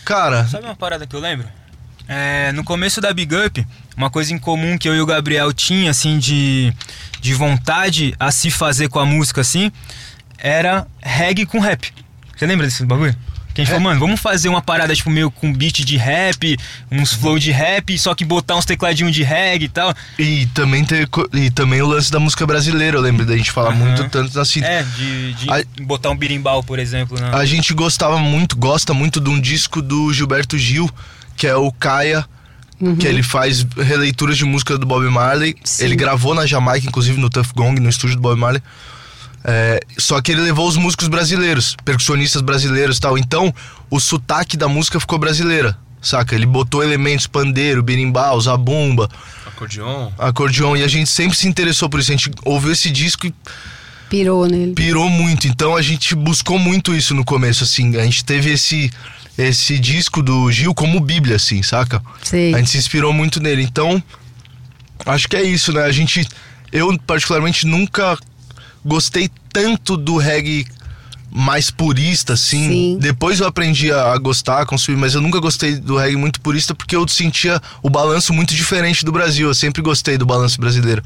Cara, 0.06 0.48
Sabe 0.48 0.66
uma 0.66 0.76
parada 0.76 1.06
que 1.06 1.16
eu 1.16 1.20
lembro? 1.20 1.46
É, 2.08 2.54
no 2.54 2.64
começo 2.64 3.02
da 3.02 3.12
Big 3.12 3.36
Up, 3.36 3.68
uma 3.98 4.10
coisa 4.10 4.34
em 4.34 4.38
comum 4.40 4.78
que 4.78 4.88
eu 4.88 4.96
e 4.96 5.02
o 5.02 5.06
Gabriel 5.06 5.52
tinha, 5.52 5.92
assim, 5.92 6.18
de, 6.18 6.74
de 7.20 7.34
vontade 7.34 8.16
a 8.18 8.32
se 8.32 8.50
fazer 8.50 8.88
com 8.88 8.98
a 8.98 9.06
música, 9.06 9.42
assim, 9.42 9.70
era 10.38 10.86
reggae 11.02 11.46
com 11.46 11.60
rap. 11.60 11.92
Você 12.36 12.46
lembra 12.46 12.66
desse 12.68 12.86
bagulho? 12.86 13.16
Que 13.54 13.62
a 13.62 13.64
gente 13.64 13.72
falou, 13.74 13.86
mano, 13.90 14.00
vamos 14.00 14.20
fazer 14.20 14.50
uma 14.50 14.62
parada, 14.62 14.96
tipo, 14.96 15.10
meio 15.10 15.32
com 15.32 15.52
beat 15.52 15.84
de 15.84 15.98
rap, 15.98 16.56
uns 16.92 17.12
flow 17.12 17.40
de 17.40 17.50
rap, 17.52 17.98
só 17.98 18.14
que 18.14 18.24
botar 18.24 18.56
uns 18.56 18.66
tecladinhos 18.66 19.16
de 19.16 19.24
reggae 19.24 19.66
e 19.66 19.70
tal. 19.70 19.96
e 20.20 20.46
também, 20.54 20.86
ter, 20.86 21.10
e 21.34 21.50
também 21.50 21.82
o 21.82 21.88
lance 21.88 22.12
da 22.12 22.20
música 22.20 22.46
brasileira, 22.46 22.98
eu 22.98 23.02
lembro 23.02 23.26
da 23.26 23.36
gente 23.36 23.50
falar 23.50 23.70
Aham. 23.72 23.78
muito 23.86 24.08
tanto 24.10 24.40
assim. 24.40 24.64
É, 24.64 24.84
de, 24.84 25.34
de 25.34 25.50
A- 25.50 25.64
botar 25.82 26.12
um 26.12 26.16
birimbau, 26.16 26.62
por 26.62 26.78
exemplo. 26.78 27.20
né? 27.20 27.32
A 27.34 27.46
gente 27.46 27.74
gostava 27.74 28.20
muito, 28.20 28.56
gosta 28.56 28.94
muito 28.94 29.20
de 29.20 29.30
um 29.32 29.42
disco 29.42 29.82
do 29.82 30.14
Gilberto 30.14 30.56
Gil, 30.56 30.88
que 31.36 31.48
é 31.48 31.56
o 31.56 31.72
Caia, 31.72 32.24
que 33.00 33.08
ele 33.08 33.24
faz 33.24 33.66
releituras 33.76 34.38
de 34.38 34.46
música 34.46 34.78
do 34.78 34.86
Bob 34.86 35.04
Marley. 35.10 35.56
Sim. 35.64 35.86
Ele 35.86 35.96
gravou 35.96 36.36
na 36.36 36.46
Jamaica, 36.46 36.86
inclusive 36.86 37.20
no 37.20 37.28
Tuff 37.28 37.52
Gong, 37.56 37.80
no 37.82 37.90
estúdio 37.90 38.18
do 38.18 38.22
Bob 38.22 38.40
Marley. 38.40 38.62
É, 39.44 39.80
só 39.98 40.22
que 40.22 40.32
ele 40.32 40.42
levou 40.42 40.68
os 40.68 40.76
músicos 40.76 41.08
brasileiros, 41.08 41.76
percussionistas 41.86 42.42
brasileiros 42.42 42.98
e 42.98 43.02
tal. 43.02 43.18
Então, 43.18 43.54
o 43.90 44.00
sotaque 44.00 44.58
da 44.58 44.68
música 44.68 45.00
ficou 45.00 45.18
brasileira, 45.18 45.78
saca? 46.02 46.36
Ele 46.36 46.46
botou 46.46 46.84
elementos, 46.84 47.28
pandeiro, 47.28 47.82
berimbau, 47.82 48.40
zabumba, 48.42 49.10
Acordeon. 49.46 50.12
acordeon. 50.18 50.76
E 50.76 50.84
a 50.84 50.88
gente 50.88 51.10
sempre 51.10 51.38
se 51.38 51.48
interessou 51.48 51.90
por 51.90 52.00
isso. 52.00 52.12
A 52.12 52.16
gente 52.16 52.32
ouviu 52.44 52.72
esse 52.72 52.90
disco 52.92 53.26
e 53.28 53.34
Pirou 54.10 54.48
nele. 54.48 54.74
pirou 54.74 55.10
muito. 55.10 55.48
Então 55.48 55.76
a 55.76 55.82
gente 55.82 56.16
buscou 56.16 56.58
muito 56.60 56.94
isso 56.96 57.14
no 57.14 57.26
começo, 57.26 57.64
assim. 57.64 57.96
A 57.98 58.04
gente 58.04 58.24
teve 58.26 58.52
esse 58.52 58.92
esse 59.38 59.78
disco 59.78 60.24
do 60.24 60.52
Gil 60.52 60.74
como 60.74 61.00
Bíblia, 61.00 61.36
assim, 61.36 61.62
saca? 61.62 62.02
Sei. 62.24 62.54
A 62.56 62.58
gente 62.58 62.72
se 62.72 62.78
inspirou 62.80 63.14
muito 63.14 63.40
nele. 63.40 63.62
Então, 63.62 64.02
acho 65.06 65.28
que 65.28 65.36
é 65.36 65.44
isso, 65.44 65.72
né? 65.72 65.84
A 65.84 65.92
gente. 65.92 66.28
Eu, 66.72 66.98
particularmente, 67.06 67.66
nunca 67.68 68.18
gostei 68.88 69.30
tanto 69.52 69.96
do 69.98 70.18
reggae 70.18 70.66
mais 71.30 71.70
purista, 71.70 72.34
assim. 72.34 72.68
Sim. 72.70 72.98
Depois 73.00 73.40
eu 73.40 73.48
aprendi 73.48 73.92
a, 73.92 74.14
a 74.14 74.18
gostar, 74.18 74.62
a 74.62 74.66
consumir, 74.66 74.98
mas 74.98 75.14
eu 75.14 75.22
nunca 75.22 75.40
gostei 75.40 75.76
do 75.76 75.98
reggae 75.98 76.16
muito 76.16 76.40
purista 76.42 76.74
porque 76.74 76.96
eu 76.96 77.08
sentia 77.08 77.62
o 77.84 77.90
balanço 77.90 78.34
muito 78.34 78.56
diferente 78.56 79.04
do 79.06 79.12
Brasil. 79.12 79.48
Eu 79.48 79.54
sempre 79.54 79.82
gostei 79.82 80.18
do 80.18 80.26
balanço 80.26 80.60
brasileiro. 80.60 81.04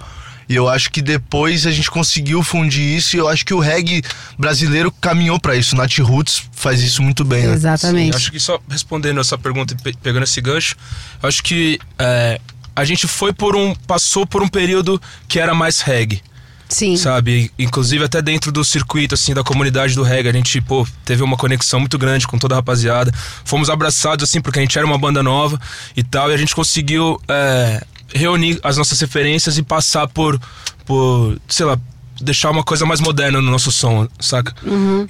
E 0.50 0.56
eu 0.56 0.68
acho 0.68 0.92
que 0.92 1.02
depois 1.02 1.66
a 1.66 1.72
gente 1.72 1.90
conseguiu 1.90 2.44
fundir 2.44 2.84
isso 2.98 3.16
e 3.16 3.20
eu 3.20 3.28
acho 3.28 3.46
que 3.46 3.54
o 3.54 3.60
reggae 3.60 4.02
brasileiro 4.38 4.92
caminhou 4.92 5.40
pra 5.40 5.56
isso. 5.56 5.76
Nat 5.76 5.98
Roots 6.00 6.44
faz 6.52 6.82
isso 6.82 7.02
muito 7.02 7.24
bem, 7.24 7.48
né? 7.48 7.54
Exatamente. 7.54 8.12
Sim, 8.12 8.18
acho 8.18 8.32
que 8.32 8.40
só 8.40 8.60
respondendo 8.70 9.20
essa 9.22 9.38
pergunta 9.38 9.74
e 9.74 9.78
pe- 9.78 9.98
pegando 10.02 10.24
esse 10.24 10.42
gancho, 10.42 10.76
eu 11.24 11.30
acho 11.30 11.42
que 11.42 11.80
é, 11.98 12.40
a 12.76 12.84
gente 12.84 13.08
foi 13.08 13.32
por 13.32 13.56
um. 13.56 13.74
passou 13.88 14.26
por 14.26 14.44
um 14.44 14.48
período 14.48 15.02
que 15.28 15.40
era 15.40 15.54
mais 15.56 15.80
reggae. 15.82 16.22
Sim. 16.72 16.96
Sabe? 16.96 17.52
Inclusive 17.60 18.06
até 18.06 18.22
dentro 18.22 18.50
do 18.50 18.64
circuito, 18.64 19.14
assim, 19.14 19.34
da 19.34 19.44
comunidade 19.44 19.94
do 19.94 20.04
reggae, 20.04 20.30
a 20.30 20.32
gente, 20.32 20.62
pô, 20.62 20.88
teve 21.04 21.22
uma 21.22 21.36
conexão 21.36 21.82
muito 21.82 21.98
grande 21.98 22.26
com 22.26 22.40
toda 22.40 22.56
a 22.56 22.58
rapaziada. 22.58 23.14
Fomos 23.44 23.70
abraçados, 23.70 24.24
assim, 24.24 24.40
porque 24.40 24.60
a 24.60 24.62
gente 24.62 24.78
era 24.78 24.88
uma 24.88 24.98
banda 24.98 25.22
nova 25.22 25.60
e 25.98 26.02
tal, 26.02 26.32
e 26.32 26.34
a 26.34 26.38
gente 26.38 26.56
conseguiu 26.56 27.20
é, 27.28 27.84
reunir 28.16 28.58
as 28.64 28.78
nossas 28.78 29.00
referências 29.02 29.58
e 29.58 29.64
passar 29.64 30.08
por, 30.08 30.40
por, 30.86 31.38
sei 31.46 31.66
lá, 31.66 31.78
deixar 32.22 32.52
uma 32.52 32.64
coisa 32.64 32.86
mais 32.86 33.00
moderna 33.00 33.42
no 33.42 33.50
nosso 33.52 33.72
som, 33.72 34.08
saca? 34.20 34.54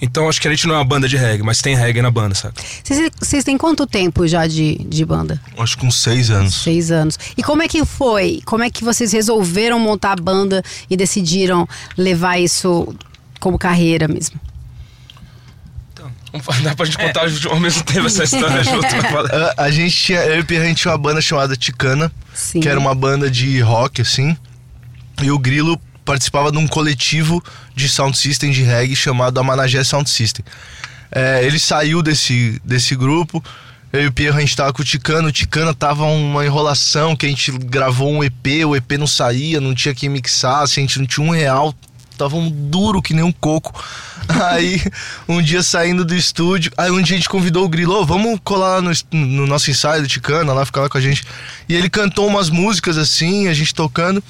Então 0.02 0.28
acho 0.30 0.40
que 0.42 0.48
a 0.48 0.52
gente 0.52 0.66
não 0.68 0.76
é 0.76 0.78
uma 0.78 0.84
banda 0.86 1.08
de 1.08 1.18
reggae, 1.18 1.44
mas 1.44 1.62
tem 1.62 1.76
reggae 1.76 2.02
na 2.02 2.12
banda, 2.12 2.34
saca? 2.36 2.56
Vocês, 3.20 3.44
têm 3.44 3.58
quanto 3.58 3.86
tempo 3.86 4.28
já 4.28 4.48
de, 4.48 4.76
de 4.78 5.06
banda? 5.06 5.40
Acho 5.58 5.78
que 5.78 5.86
uns 5.86 6.00
seis 6.02 6.30
anos. 6.30 6.56
Seis 6.64 6.92
anos. 6.92 7.18
E 7.38 7.44
como 7.44 7.62
é 7.62 7.68
que 7.68 7.84
foi? 7.86 8.42
Como 8.46 8.64
é 8.64 8.70
que 8.70 8.84
vocês 8.84 9.12
resolveram 9.12 9.80
montar 9.80 10.14
a 10.14 10.22
banda 10.22 10.64
e 10.90 10.96
decidiram 10.98 11.68
levar 11.98 12.40
isso 12.40 12.94
como 13.40 13.58
carreira 13.58 14.08
mesmo? 14.08 14.40
Vamos- 16.34 16.62
Dá 16.64 16.74
pra 16.76 16.86
gente 16.86 16.98
contar 16.98 17.26
ao 17.50 17.60
mesmo 17.60 17.84
tempo 17.84 18.08
essa 18.08 18.24
história 18.24 18.64
junto. 18.64 18.86
A, 19.58 19.64
a 19.66 19.72
gente 19.72 19.96
tinha, 19.96 20.20
eu 20.20 20.38
e 20.38 20.40
o 20.40 20.46
Pierre, 20.46 20.66
a 20.66 20.68
gente 20.70 20.82
tinha 20.82 20.92
uma 20.92 20.98
banda 20.98 21.22
chamada 21.22 21.56
Ticana, 21.58 22.12
Sim. 22.34 22.62
que 22.62 22.70
era 22.70 22.80
uma 22.80 22.96
banda 22.96 23.30
de 23.30 23.60
rock, 23.60 24.02
assim. 24.02 24.36
E 25.22 25.30
o 25.30 25.38
Grilo 25.38 25.80
participava 26.06 26.52
de 26.52 26.58
um 26.58 26.68
coletivo 26.68 27.44
de 27.76 27.88
sound 27.88 28.18
system 28.18 28.52
de 28.52 28.64
reggae 28.64 28.96
chamado 28.96 29.40
Amanagé 29.40 29.84
Sound 29.84 30.10
System. 30.10 30.44
É, 31.12 31.44
ele 31.44 31.60
saiu 31.60 32.02
desse, 32.02 32.62
desse 32.64 32.96
grupo. 32.96 33.44
Eu 33.92 34.04
e 34.04 34.08
o 34.08 34.12
Pierre, 34.12 34.38
a 34.38 34.40
gente 34.40 34.56
tava 34.56 34.72
com 34.72 34.82
o 34.82 34.86
Ticano. 34.86 35.28
O 35.28 35.32
Ticana 35.32 35.74
tava 35.74 36.06
uma 36.06 36.46
enrolação 36.46 37.16
que 37.16 37.26
a 37.26 37.30
gente 37.30 37.52
gravou 37.52 38.10
um 38.10 38.24
EP, 38.24 38.66
o 38.66 38.76
EP 38.76 38.94
não 38.98 39.08
saía, 39.08 39.60
não 39.60 39.76
tinha 39.76 39.94
quem 39.94 40.08
mixar, 40.08 40.64
assim, 40.64 40.82
a 40.82 40.84
gente 40.84 41.00
não 41.00 41.06
tinha 41.06 41.28
um 41.28 41.32
real. 41.32 41.76
Tava 42.18 42.38
um 42.38 42.50
duro 42.50 43.02
que 43.02 43.14
nem 43.14 43.24
um 43.24 43.32
coco. 43.32 43.74
Aí, 44.50 44.82
um 45.28 45.42
dia 45.42 45.62
saindo 45.62 46.06
do 46.06 46.16
estúdio, 46.16 46.72
aí 46.78 46.92
um 46.92 47.02
dia 47.02 47.16
a 47.16 47.18
gente 47.18 47.28
convidou 47.28 47.66
o 47.66 47.70
Grilo, 47.70 47.96
"Ô, 47.96 48.06
vamos 48.06 48.40
colar 48.44 48.80
no, 48.80 48.92
no 49.12 49.48
nosso 49.48 49.72
ensaio 49.72 50.04
do 50.04 50.08
Ticana, 50.08 50.54
lá 50.54 50.64
ficar 50.64 50.82
lá 50.82 50.90
com 50.90 50.98
a 50.98 51.02
gente. 51.02 51.26
E 51.68 51.74
ele 51.74 51.90
cantou 51.90 52.28
umas 52.28 52.50
músicas 52.50 52.98
assim, 53.00 53.48
a 53.48 53.54
gente 53.54 53.74
tocando. 53.74 54.24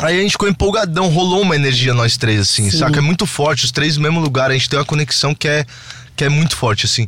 Aí 0.00 0.18
a 0.18 0.22
gente 0.22 0.32
ficou 0.32 0.48
empolgadão, 0.48 1.08
rolou 1.08 1.42
uma 1.42 1.54
energia 1.54 1.94
nós 1.94 2.16
três, 2.16 2.40
assim, 2.40 2.70
Sim. 2.70 2.78
saca? 2.78 2.98
É 2.98 3.00
muito 3.00 3.26
forte, 3.26 3.64
os 3.64 3.70
três 3.70 3.96
no 3.96 4.02
mesmo 4.02 4.20
lugar, 4.20 4.50
a 4.50 4.54
gente 4.54 4.68
tem 4.68 4.78
uma 4.78 4.84
conexão 4.84 5.34
que 5.34 5.46
é, 5.46 5.64
que 6.16 6.24
é 6.24 6.28
muito 6.28 6.56
forte, 6.56 6.86
assim. 6.86 7.06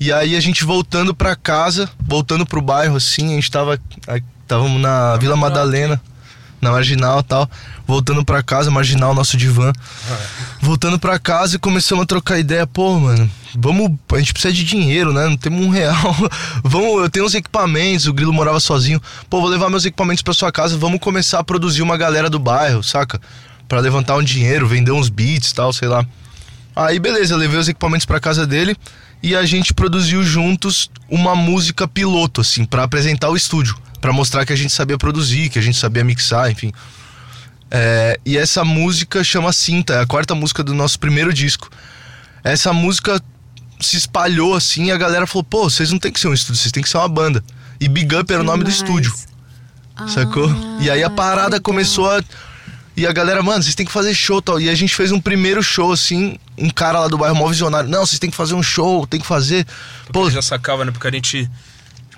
E 0.00 0.12
aí 0.12 0.36
a 0.36 0.40
gente 0.40 0.64
voltando 0.64 1.14
pra 1.14 1.34
casa, 1.34 1.88
voltando 2.00 2.46
pro 2.46 2.60
bairro, 2.60 2.96
assim, 2.96 3.32
a 3.32 3.34
gente 3.34 3.50
tava. 3.50 3.78
aí 4.06 4.22
Távamos 4.48 4.80
na 4.80 5.14
Vila 5.18 5.36
Madalena. 5.36 6.00
Na 6.60 6.70
marginal 6.70 7.20
e 7.20 7.22
tal. 7.22 7.50
Voltando 7.86 8.24
pra 8.24 8.42
casa, 8.42 8.70
marginal, 8.70 9.14
nosso 9.14 9.36
divã. 9.36 9.72
Voltando 10.60 10.98
pra 10.98 11.18
casa 11.18 11.56
e 11.56 11.58
começamos 11.58 12.02
a 12.04 12.06
trocar 12.06 12.38
ideia. 12.38 12.66
Pô, 12.66 12.98
mano, 12.98 13.30
vamos. 13.54 13.92
A 14.12 14.18
gente 14.18 14.32
precisa 14.32 14.52
de 14.52 14.64
dinheiro, 14.64 15.12
né? 15.12 15.28
Não 15.28 15.36
temos 15.36 15.64
um 15.64 15.70
real. 15.70 16.16
vamos, 16.62 17.02
eu 17.02 17.10
tenho 17.10 17.26
uns 17.26 17.34
equipamentos, 17.34 18.06
o 18.06 18.12
Grilo 18.12 18.32
morava 18.32 18.60
sozinho. 18.60 19.00
Pô, 19.28 19.40
vou 19.40 19.48
levar 19.48 19.70
meus 19.70 19.84
equipamentos 19.84 20.22
pra 20.22 20.34
sua 20.34 20.52
casa, 20.52 20.76
vamos 20.76 21.00
começar 21.00 21.38
a 21.38 21.44
produzir 21.44 21.82
uma 21.82 21.96
galera 21.96 22.28
do 22.28 22.38
bairro, 22.38 22.82
saca? 22.82 23.20
Pra 23.66 23.80
levantar 23.80 24.16
um 24.16 24.22
dinheiro, 24.22 24.66
vender 24.66 24.92
uns 24.92 25.08
beats 25.08 25.50
e 25.50 25.54
tal, 25.54 25.72
sei 25.72 25.88
lá. 25.88 26.04
Aí 26.74 26.98
beleza, 26.98 27.34
eu 27.34 27.38
levei 27.38 27.58
os 27.58 27.68
equipamentos 27.68 28.06
pra 28.06 28.20
casa 28.20 28.46
dele 28.46 28.76
e 29.22 29.34
a 29.34 29.44
gente 29.44 29.74
produziu 29.74 30.22
juntos 30.22 30.88
uma 31.08 31.34
música 31.34 31.88
piloto, 31.88 32.40
assim, 32.40 32.64
pra 32.64 32.84
apresentar 32.84 33.30
o 33.30 33.36
estúdio. 33.36 33.76
Pra 34.00 34.12
mostrar 34.12 34.46
que 34.46 34.52
a 34.52 34.56
gente 34.56 34.72
sabia 34.72 34.96
produzir, 34.96 35.48
que 35.48 35.58
a 35.58 35.62
gente 35.62 35.76
sabia 35.76 36.04
mixar, 36.04 36.50
enfim. 36.50 36.72
É, 37.70 38.18
e 38.24 38.36
essa 38.36 38.64
música 38.64 39.22
chama 39.22 39.52
Cinta, 39.52 39.94
é 39.94 40.00
a 40.00 40.06
quarta 40.06 40.34
música 40.34 40.62
do 40.62 40.74
nosso 40.74 40.98
primeiro 40.98 41.32
disco. 41.32 41.68
Essa 42.42 42.72
música 42.72 43.20
se 43.80 43.96
espalhou 43.96 44.54
assim 44.54 44.86
e 44.86 44.92
a 44.92 44.96
galera 44.96 45.26
falou: 45.26 45.44
pô, 45.44 45.68
vocês 45.68 45.90
não 45.90 45.98
tem 45.98 46.12
que 46.12 46.20
ser 46.20 46.28
um 46.28 46.34
estúdio, 46.34 46.60
vocês 46.60 46.72
têm 46.72 46.82
que 46.82 46.88
ser 46.88 46.98
uma 46.98 47.08
banda. 47.08 47.44
E 47.80 47.88
Big 47.88 48.14
Up 48.14 48.32
era 48.32 48.42
o 48.42 48.46
nome 48.46 48.64
do 48.64 48.70
estúdio, 48.70 49.12
sacou? 50.08 50.50
E 50.80 50.90
aí 50.90 51.02
a 51.02 51.10
parada 51.10 51.56
legal. 51.56 51.60
começou 51.60 52.10
a. 52.10 52.22
E 52.96 53.06
a 53.06 53.12
galera, 53.12 53.40
mano, 53.44 53.62
vocês 53.62 53.76
têm 53.76 53.86
que 53.86 53.92
fazer 53.92 54.12
show 54.12 54.38
e 54.38 54.42
tal. 54.42 54.60
E 54.60 54.68
a 54.68 54.74
gente 54.74 54.92
fez 54.92 55.12
um 55.12 55.20
primeiro 55.20 55.62
show, 55.62 55.92
assim, 55.92 56.36
um 56.56 56.68
cara 56.68 56.98
lá 56.98 57.06
do 57.06 57.16
bairro, 57.16 57.36
mó 57.36 57.46
visionário. 57.46 57.88
Não, 57.88 58.04
vocês 58.04 58.18
têm 58.18 58.28
que 58.28 58.36
fazer 58.36 58.54
um 58.54 58.62
show, 58.62 59.06
tem 59.06 59.20
que 59.20 59.26
fazer. 59.26 59.64
Porque 60.06 60.12
Pô, 60.18 60.28
já 60.28 60.42
sacava, 60.42 60.84
né? 60.84 60.90
Porque 60.90 61.06
a 61.06 61.10
gente 61.12 61.48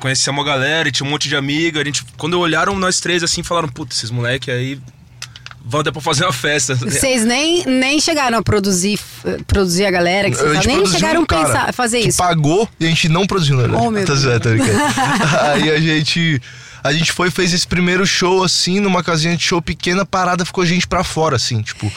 conhecia 0.00 0.32
uma 0.32 0.42
galera 0.42 0.88
e 0.88 0.92
tinha 0.92 1.06
um 1.06 1.10
monte 1.10 1.28
de 1.28 1.36
amiga. 1.36 1.80
A 1.80 1.84
gente, 1.84 2.04
quando 2.16 2.40
olharam 2.40 2.76
nós 2.76 2.98
três 2.98 3.22
assim, 3.22 3.42
falaram: 3.42 3.68
Putz, 3.68 3.98
esses 3.98 4.10
moleque 4.10 4.50
aí 4.50 4.80
vão 5.64 5.82
até 5.82 5.92
pra 5.92 6.00
fazer 6.00 6.24
uma 6.24 6.32
festa. 6.32 6.74
Vocês 6.74 7.24
nem, 7.24 7.64
nem 7.66 8.00
chegaram 8.00 8.38
a 8.38 8.42
produzir, 8.42 8.98
produzir 9.46 9.84
a 9.84 9.90
galera, 9.90 10.30
que 10.30 10.36
vocês 10.36 10.58
a 10.58 10.62
nem 10.62 10.86
chegaram 10.86 11.20
um 11.20 11.24
a 11.24 11.26
pensar, 11.26 11.68
a 11.68 11.72
fazer 11.72 12.00
que 12.00 12.08
isso. 12.08 12.18
pagou 12.18 12.68
e 12.80 12.86
a 12.86 12.88
gente 12.88 13.08
não 13.08 13.26
produziu, 13.26 13.56
né? 13.56 13.78
Oh, 13.78 13.90
meu 13.90 14.04
tá 14.04 14.14
Deus. 14.14 14.40
tá. 14.40 14.50
Aí 15.52 15.70
a 15.70 15.78
gente. 15.78 16.40
A 16.82 16.94
gente 16.94 17.12
foi 17.12 17.30
fez 17.30 17.52
esse 17.52 17.66
primeiro 17.66 18.06
show, 18.06 18.42
assim, 18.42 18.80
numa 18.80 19.04
casinha 19.04 19.36
de 19.36 19.42
show 19.42 19.60
pequena, 19.60 20.06
parada 20.06 20.46
ficou 20.46 20.64
gente 20.64 20.86
pra 20.86 21.04
fora, 21.04 21.36
assim, 21.36 21.60
tipo. 21.60 21.92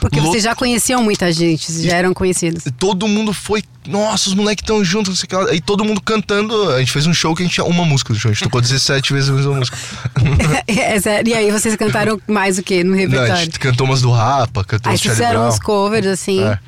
Porque 0.00 0.20
vocês 0.20 0.42
já 0.44 0.54
conheciam 0.54 1.02
muita 1.02 1.32
gente, 1.32 1.70
vocês 1.70 1.84
já 1.84 1.96
eram 1.96 2.14
conhecidos. 2.14 2.64
Todo 2.78 3.06
mundo 3.08 3.32
foi. 3.32 3.62
Nossa, 3.86 4.28
os 4.28 4.34
moleques 4.34 4.62
estão 4.62 4.84
juntos, 4.84 5.08
não 5.08 5.16
sei 5.16 5.24
o 5.24 5.28
que 5.28 5.34
lá. 5.36 5.50
Aí 5.50 5.60
todo 5.60 5.84
mundo 5.84 6.00
cantando. 6.00 6.70
A 6.72 6.78
gente 6.78 6.92
fez 6.92 7.06
um 7.06 7.14
show 7.14 7.34
que 7.34 7.42
a 7.42 7.46
gente 7.46 7.54
tinha 7.54 7.64
uma 7.64 7.84
música 7.84 8.12
do 8.12 8.18
show. 8.18 8.30
A 8.30 8.34
gente 8.34 8.44
tocou 8.44 8.60
17 8.60 9.12
vezes 9.14 9.30
a 9.30 9.32
mesma 9.32 9.54
música. 9.54 9.76
É 10.68 11.00
sério. 11.00 11.30
E 11.30 11.34
aí 11.34 11.50
vocês 11.50 11.74
cantaram 11.76 12.20
mais 12.26 12.58
o 12.58 12.62
quê 12.62 12.84
no 12.84 12.90
Não, 12.90 12.96
a 12.96 13.00
repertório? 13.00 13.36
gente 13.36 13.58
cantou 13.58 13.86
umas 13.86 14.02
do 14.02 14.10
Rapa, 14.10 14.64
cantou 14.64 14.92
Aí 14.92 14.98
Charlie 14.98 15.16
fizeram 15.16 15.48
uns 15.48 15.58
covers, 15.58 16.06
assim. 16.06 16.42
É. 16.42 16.58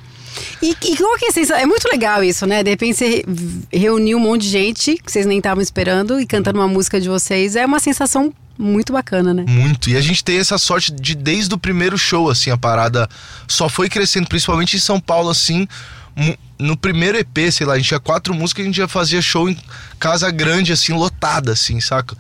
E, 0.63 0.71
e 0.85 0.97
qual 0.97 1.17
que 1.19 1.27
é 1.27 1.29
a 1.29 1.33
sensação? 1.33 1.63
É 1.63 1.67
muito 1.67 1.89
legal 1.89 2.23
isso, 2.25 2.47
né? 2.47 2.63
De 2.63 2.71
repente 2.71 2.97
você 2.97 3.09
re- 3.09 3.25
reuniu 3.73 4.19
um 4.19 4.21
monte 4.21 4.43
de 4.43 4.49
gente 4.49 4.97
que 4.97 5.11
vocês 5.11 5.27
nem 5.27 5.39
estavam 5.39 5.63
esperando 5.63 6.21
e 6.21 6.27
cantando 6.27 6.59
uma 6.59 6.69
música 6.69 7.01
de 7.01 7.09
vocês. 7.09 7.57
É 7.57 7.65
uma 7.67 7.81
sensação 7.81 8.33
muito 8.59 8.93
bacana, 8.93 9.33
né? 9.33 9.45
Muito. 9.49 9.89
E 9.91 9.97
a 9.97 10.01
gente 10.01 10.23
tem 10.23 10.39
essa 10.39 10.59
sorte 10.59 10.93
de 10.93 11.15
desde 11.15 11.55
o 11.55 11.59
primeiro 11.59 11.97
show, 11.97 12.29
assim, 12.29 12.51
a 12.51 12.57
parada 12.59 13.09
só 13.49 13.69
foi 13.69 13.89
crescendo, 13.89 14.29
principalmente 14.29 14.77
em 14.77 14.81
São 14.81 15.01
Paulo, 15.01 15.31
assim. 15.31 15.67
No 16.59 16.77
primeiro 16.77 17.17
EP, 17.17 17.51
sei 17.51 17.67
lá, 17.67 17.75
a 17.75 17.77
gente 17.79 17.89
tinha 17.89 18.01
quatro 18.01 18.35
músicas, 18.35 18.63
a 18.65 18.67
gente 18.67 18.77
já 18.77 18.89
fazia 18.89 19.23
show 19.23 19.49
em 19.49 19.57
casa 19.99 20.31
grande, 20.31 20.73
assim, 20.73 20.93
lotada, 20.93 21.53
assim, 21.53 21.81
saca? 21.81 22.15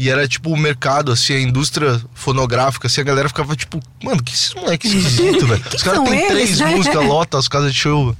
E 0.00 0.08
era 0.08 0.26
tipo 0.26 0.48
o 0.48 0.56
mercado, 0.56 1.12
assim, 1.12 1.34
a 1.34 1.40
indústria 1.42 2.00
fonográfica, 2.14 2.86
assim, 2.86 3.02
a 3.02 3.04
galera 3.04 3.28
ficava 3.28 3.54
tipo, 3.54 3.78
mano, 4.02 4.22
que 4.22 4.32
esses 4.32 4.54
moleques 4.54 4.90
esquisitos, 4.96 5.46
velho. 5.46 5.62
Os 5.74 5.82
caras 5.82 6.08
têm 6.08 6.26
três 6.26 6.58
né? 6.58 6.74
músicas, 6.74 7.04
lota 7.04 7.36
as 7.36 7.46
casas 7.48 7.74
de 7.74 7.78
show. 7.80 8.16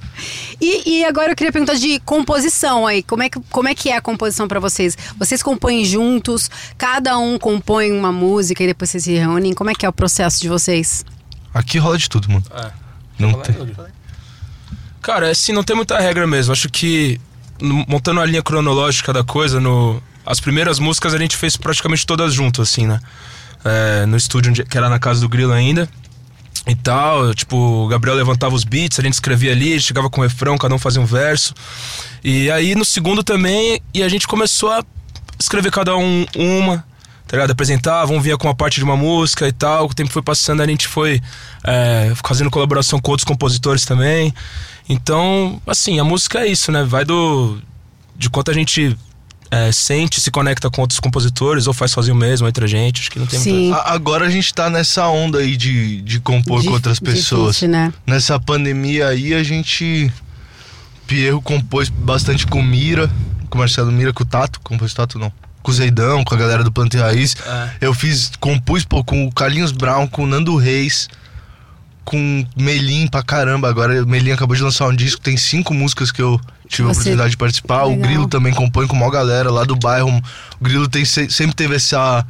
E, 0.61 0.99
e 0.99 1.05
agora 1.05 1.31
eu 1.31 1.35
queria 1.35 1.51
perguntar 1.51 1.73
de 1.73 1.99
composição 2.01 2.85
aí. 2.85 3.01
Como 3.01 3.23
é 3.23 3.31
que, 3.31 3.39
como 3.49 3.67
é, 3.67 3.73
que 3.73 3.89
é 3.89 3.97
a 3.97 4.01
composição 4.01 4.47
pra 4.47 4.59
vocês? 4.59 4.95
Vocês 5.17 5.41
compõem 5.41 5.83
juntos? 5.83 6.51
Cada 6.77 7.17
um 7.17 7.39
compõe 7.39 7.91
uma 7.91 8.11
música 8.11 8.63
e 8.63 8.67
depois 8.67 8.91
vocês 8.91 9.05
se 9.05 9.13
reúnem? 9.13 9.51
Como 9.55 9.71
é 9.71 9.73
que 9.73 9.83
é 9.83 9.89
o 9.89 9.93
processo 9.93 10.39
de 10.39 10.49
vocês? 10.49 11.03
Aqui 11.51 11.79
rola 11.79 11.97
de 11.97 12.07
tudo, 12.07 12.29
mano. 12.29 12.43
É. 12.53 12.71
Não 13.17 13.33
tem. 13.41 13.55
Cara, 15.01 15.29
é 15.29 15.31
assim, 15.31 15.51
não 15.51 15.63
tem 15.63 15.75
muita 15.75 15.99
regra 15.99 16.27
mesmo. 16.27 16.53
Acho 16.53 16.69
que 16.69 17.19
montando 17.59 18.19
a 18.19 18.25
linha 18.27 18.43
cronológica 18.43 19.11
da 19.11 19.23
coisa, 19.23 19.59
no, 19.59 19.99
as 20.25 20.39
primeiras 20.39 20.79
músicas 20.79 21.13
a 21.13 21.17
gente 21.17 21.35
fez 21.35 21.57
praticamente 21.57 22.05
todas 22.05 22.33
juntas, 22.33 22.69
assim, 22.69 22.87
né? 22.87 22.99
É, 23.63 24.05
no 24.05 24.17
estúdio 24.17 24.65
que 24.65 24.77
era 24.77 24.89
na 24.89 24.99
casa 24.99 25.21
do 25.21 25.29
Grilo 25.29 25.53
ainda. 25.53 25.87
E 26.67 26.75
tal, 26.75 27.33
tipo, 27.33 27.57
o 27.57 27.87
Gabriel 27.87 28.15
levantava 28.15 28.53
os 28.53 28.63
beats, 28.63 28.99
a 28.99 29.01
gente 29.01 29.13
escrevia 29.13 29.51
ali, 29.51 29.79
chegava 29.79 30.09
com 30.09 30.21
o 30.21 30.23
refrão, 30.23 30.57
cada 30.57 30.75
um 30.75 30.77
fazia 30.77 31.01
um 31.01 31.05
verso. 31.05 31.55
E 32.23 32.51
aí 32.51 32.75
no 32.75 32.85
segundo 32.85 33.23
também, 33.23 33.81
e 33.93 34.03
a 34.03 34.09
gente 34.09 34.27
começou 34.27 34.71
a 34.71 34.83
escrever 35.39 35.71
cada 35.71 35.97
um 35.97 36.25
uma, 36.35 36.85
tá 37.27 37.35
ligado? 37.35 37.51
Apresentava, 37.51 38.13
um 38.13 38.21
vinha 38.21 38.37
com 38.37 38.47
uma 38.47 38.53
parte 38.53 38.75
de 38.75 38.83
uma 38.83 38.95
música 38.95 39.47
e 39.47 39.51
tal. 39.51 39.87
O 39.87 39.93
tempo 39.93 40.11
foi 40.11 40.21
passando, 40.21 40.61
a 40.61 40.67
gente 40.67 40.87
foi 40.87 41.19
é, 41.63 42.13
fazendo 42.23 42.51
colaboração 42.51 42.99
com 42.99 43.09
outros 43.09 43.25
compositores 43.25 43.83
também. 43.83 44.31
Então, 44.87 45.59
assim, 45.65 45.99
a 45.99 46.03
música 46.03 46.41
é 46.41 46.47
isso, 46.47 46.71
né? 46.71 46.83
Vai 46.83 47.05
do. 47.05 47.59
de 48.15 48.29
quanto 48.29 48.51
a 48.51 48.53
gente 48.53 48.95
é, 49.51 49.71
sente, 49.71 50.21
se 50.21 50.31
conecta 50.31 50.69
com 50.71 50.81
outros 50.81 50.99
compositores, 50.99 51.67
ou 51.67 51.73
faz 51.73 51.91
sozinho 51.91 52.15
mesmo, 52.15 52.47
entre 52.47 52.63
a 52.63 52.67
gente. 52.67 53.01
Acho 53.01 53.11
que 53.11 53.19
não 53.19 53.25
tem 53.27 53.39
Sim. 53.39 53.65
muita. 53.65 53.77
A- 53.81 53.93
Agora 53.93 54.25
a 54.25 54.29
gente 54.29 54.53
tá 54.53 54.69
nessa 54.69 55.05
onda 55.09 55.39
aí 55.39 55.57
de, 55.57 56.01
de 56.01 56.19
compor 56.21 56.59
Dif- 56.59 56.69
com 56.69 56.73
outras 56.75 56.99
pessoas. 56.99 57.55
Difícil, 57.55 57.69
né? 57.69 57.93
Nessa 58.07 58.39
pandemia 58.39 59.07
aí 59.09 59.33
a 59.33 59.43
gente. 59.43 60.11
Pierro 61.05 61.41
compôs 61.41 61.89
bastante 61.89 62.47
com 62.47 62.59
o 62.61 62.63
Mira, 62.63 63.09
com 63.49 63.57
o 63.57 63.59
Marcelo 63.59 63.91
Mira, 63.91 64.13
com 64.13 64.23
o 64.23 64.25
Tato, 64.25 64.59
compôs 64.61 64.93
Tato 64.93 65.19
não. 65.19 65.31
Com 65.61 65.69
o 65.69 65.73
Zeidão, 65.73 66.23
com 66.23 66.33
a 66.33 66.37
galera 66.37 66.63
do 66.63 66.71
Planta 66.71 66.95
e 66.97 66.99
Raiz. 67.01 67.35
É. 67.45 67.69
Eu 67.81 67.93
fiz, 67.93 68.31
compus 68.39 68.85
pô, 68.85 69.03
com 69.03 69.25
o 69.27 69.31
Carlinhos 69.31 69.71
Brown, 69.73 70.07
com 70.07 70.23
o 70.23 70.27
Nando 70.27 70.55
Reis, 70.55 71.09
com 72.03 72.45
Melim 72.55 73.07
pra 73.07 73.21
caramba. 73.23 73.69
Agora 73.69 74.03
o 74.03 74.07
Melim 74.07 74.31
acabou 74.31 74.55
de 74.55 74.61
lançar 74.63 74.87
um 74.87 74.95
disco, 74.95 75.21
tem 75.21 75.37
cinco 75.37 75.73
músicas 75.73 76.11
que 76.11 76.21
eu 76.21 76.39
tive 76.67 76.83
a 76.89 76.93
Você- 76.93 76.99
oportunidade 77.01 77.31
de 77.31 77.37
participar. 77.37 77.83
O 77.83 77.89
Legal. 77.91 78.01
Grilo 78.07 78.27
também 78.27 78.53
compõe 78.53 78.87
com 78.87 78.95
uma 78.95 79.11
galera 79.11 79.51
lá 79.51 79.63
do 79.63 79.75
bairro. 79.75 80.09
O 80.59 80.63
Grilo 80.63 80.87
tem, 80.87 81.05
se- 81.05 81.29
sempre 81.29 81.55
teve 81.55 81.75
essa 81.75 82.25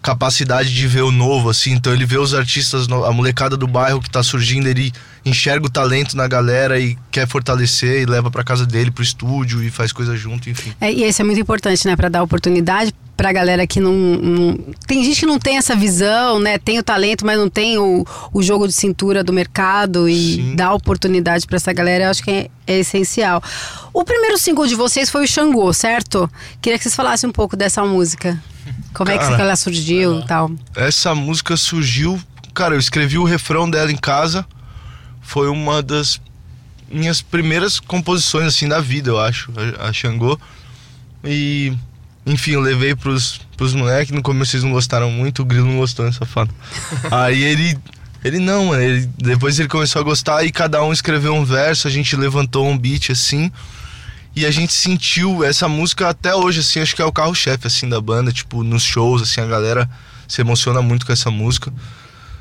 capacidade 0.00 0.72
de 0.72 0.86
ver 0.86 1.02
o 1.02 1.10
novo, 1.10 1.50
assim. 1.50 1.72
Então 1.72 1.92
ele 1.92 2.06
vê 2.06 2.16
os 2.18 2.32
artistas, 2.32 2.86
a 2.88 3.12
molecada 3.12 3.56
do 3.56 3.66
bairro 3.66 4.00
que 4.00 4.08
tá 4.08 4.22
surgindo, 4.22 4.68
ele 4.68 4.92
enxerga 5.24 5.66
o 5.66 5.70
talento 5.70 6.16
na 6.16 6.26
galera 6.28 6.78
e 6.78 6.96
quer 7.10 7.26
fortalecer 7.26 8.02
e 8.02 8.06
leva 8.06 8.30
pra 8.30 8.44
casa 8.44 8.64
dele, 8.64 8.90
pro 8.90 9.02
estúdio 9.02 9.62
e 9.62 9.70
faz 9.70 9.92
coisa 9.92 10.16
junto, 10.16 10.48
enfim. 10.48 10.72
É, 10.80 10.92
e 10.92 11.04
isso 11.06 11.20
é 11.20 11.24
muito 11.24 11.40
importante, 11.40 11.84
né? 11.86 11.96
Pra 11.96 12.08
dar 12.08 12.22
oportunidade 12.22 12.94
pra 13.18 13.32
galera 13.32 13.66
que 13.66 13.80
não, 13.80 13.92
não- 13.92 14.58
Tem 14.86 15.02
gente 15.02 15.18
que 15.20 15.26
não 15.26 15.40
tem 15.40 15.58
essa 15.58 15.74
visão, 15.74 16.38
né? 16.38 16.56
Tem 16.56 16.78
o 16.78 16.84
talento, 16.84 17.26
mas 17.26 17.36
não 17.36 17.50
tem 17.50 17.76
o, 17.76 18.06
o 18.32 18.42
jogo 18.44 18.66
de 18.68 18.72
cintura 18.72 19.24
do 19.24 19.32
mercado 19.32 20.08
e 20.08 20.36
Sim. 20.36 20.54
dar 20.56 20.72
oportunidade 20.72 21.44
pra 21.44 21.56
essa 21.56 21.72
galera, 21.72 22.04
eu 22.04 22.10
acho 22.10 22.22
que 22.22 22.30
é, 22.30 22.50
é 22.64 22.78
essencial. 22.78 23.42
O 23.92 24.04
primeiro 24.04 24.38
single 24.38 24.68
de 24.68 24.76
vocês 24.76 25.10
foi 25.10 25.24
o 25.24 25.26
Xangô, 25.28 25.72
certo? 25.72 26.30
Queria 26.62 26.78
que 26.78 26.84
vocês 26.84 26.94
falassem 26.94 27.28
um 27.28 27.32
pouco 27.32 27.56
dessa 27.56 27.84
música. 27.84 28.40
Como 28.94 29.10
é 29.10 29.18
que 29.18 29.24
Cara, 29.24 29.42
ela 29.42 29.56
surgiu 29.56 30.20
e 30.20 30.26
tal. 30.26 30.50
Essa 30.76 31.12
música 31.14 31.56
surgiu, 31.56 32.20
cara, 32.54 32.76
eu 32.76 32.78
escrevi 32.78 33.18
o 33.18 33.24
refrão 33.24 33.68
dela 33.68 33.90
em 33.90 33.96
casa. 33.96 34.46
Foi 35.20 35.48
uma 35.48 35.82
das 35.82 36.20
minhas 36.88 37.20
primeiras 37.20 37.80
composições 37.80 38.46
assim 38.46 38.68
da 38.68 38.80
vida, 38.80 39.10
eu 39.10 39.18
acho, 39.18 39.52
a, 39.80 39.88
a 39.88 39.92
Xangô. 39.92 40.38
E 41.24 41.74
enfim, 42.28 42.52
eu 42.52 42.60
levei 42.60 42.94
pros, 42.94 43.40
pros 43.56 43.74
moleques, 43.74 44.12
no 44.14 44.22
começo 44.22 44.54
eles 44.56 44.64
não 44.64 44.72
gostaram 44.72 45.10
muito, 45.10 45.42
o 45.42 45.44
Grilo 45.44 45.66
não 45.66 45.78
gostou, 45.78 46.04
né, 46.06 46.12
safado. 46.12 46.54
Aí 47.10 47.42
ele 47.42 47.78
ele 48.24 48.38
não, 48.40 48.66
mano, 48.66 48.82
ele, 48.82 49.08
depois 49.16 49.58
ele 49.60 49.68
começou 49.68 50.00
a 50.00 50.04
gostar 50.04 50.44
e 50.44 50.50
cada 50.50 50.82
um 50.82 50.92
escreveu 50.92 51.34
um 51.34 51.44
verso, 51.44 51.86
a 51.86 51.90
gente 51.90 52.16
levantou 52.16 52.66
um 52.68 52.76
beat 52.76 53.10
assim. 53.10 53.50
E 54.36 54.44
a 54.46 54.50
gente 54.52 54.72
sentiu 54.72 55.42
essa 55.42 55.66
música 55.68 56.08
até 56.08 56.32
hoje, 56.34 56.60
assim, 56.60 56.80
acho 56.80 56.94
que 56.94 57.02
é 57.02 57.04
o 57.04 57.10
carro-chefe, 57.12 57.66
assim, 57.66 57.88
da 57.88 58.00
banda. 58.00 58.30
Tipo, 58.30 58.62
nos 58.62 58.84
shows, 58.84 59.22
assim, 59.22 59.40
a 59.40 59.46
galera 59.46 59.88
se 60.28 60.40
emociona 60.40 60.80
muito 60.80 61.04
com 61.06 61.12
essa 61.12 61.28
música. 61.30 61.72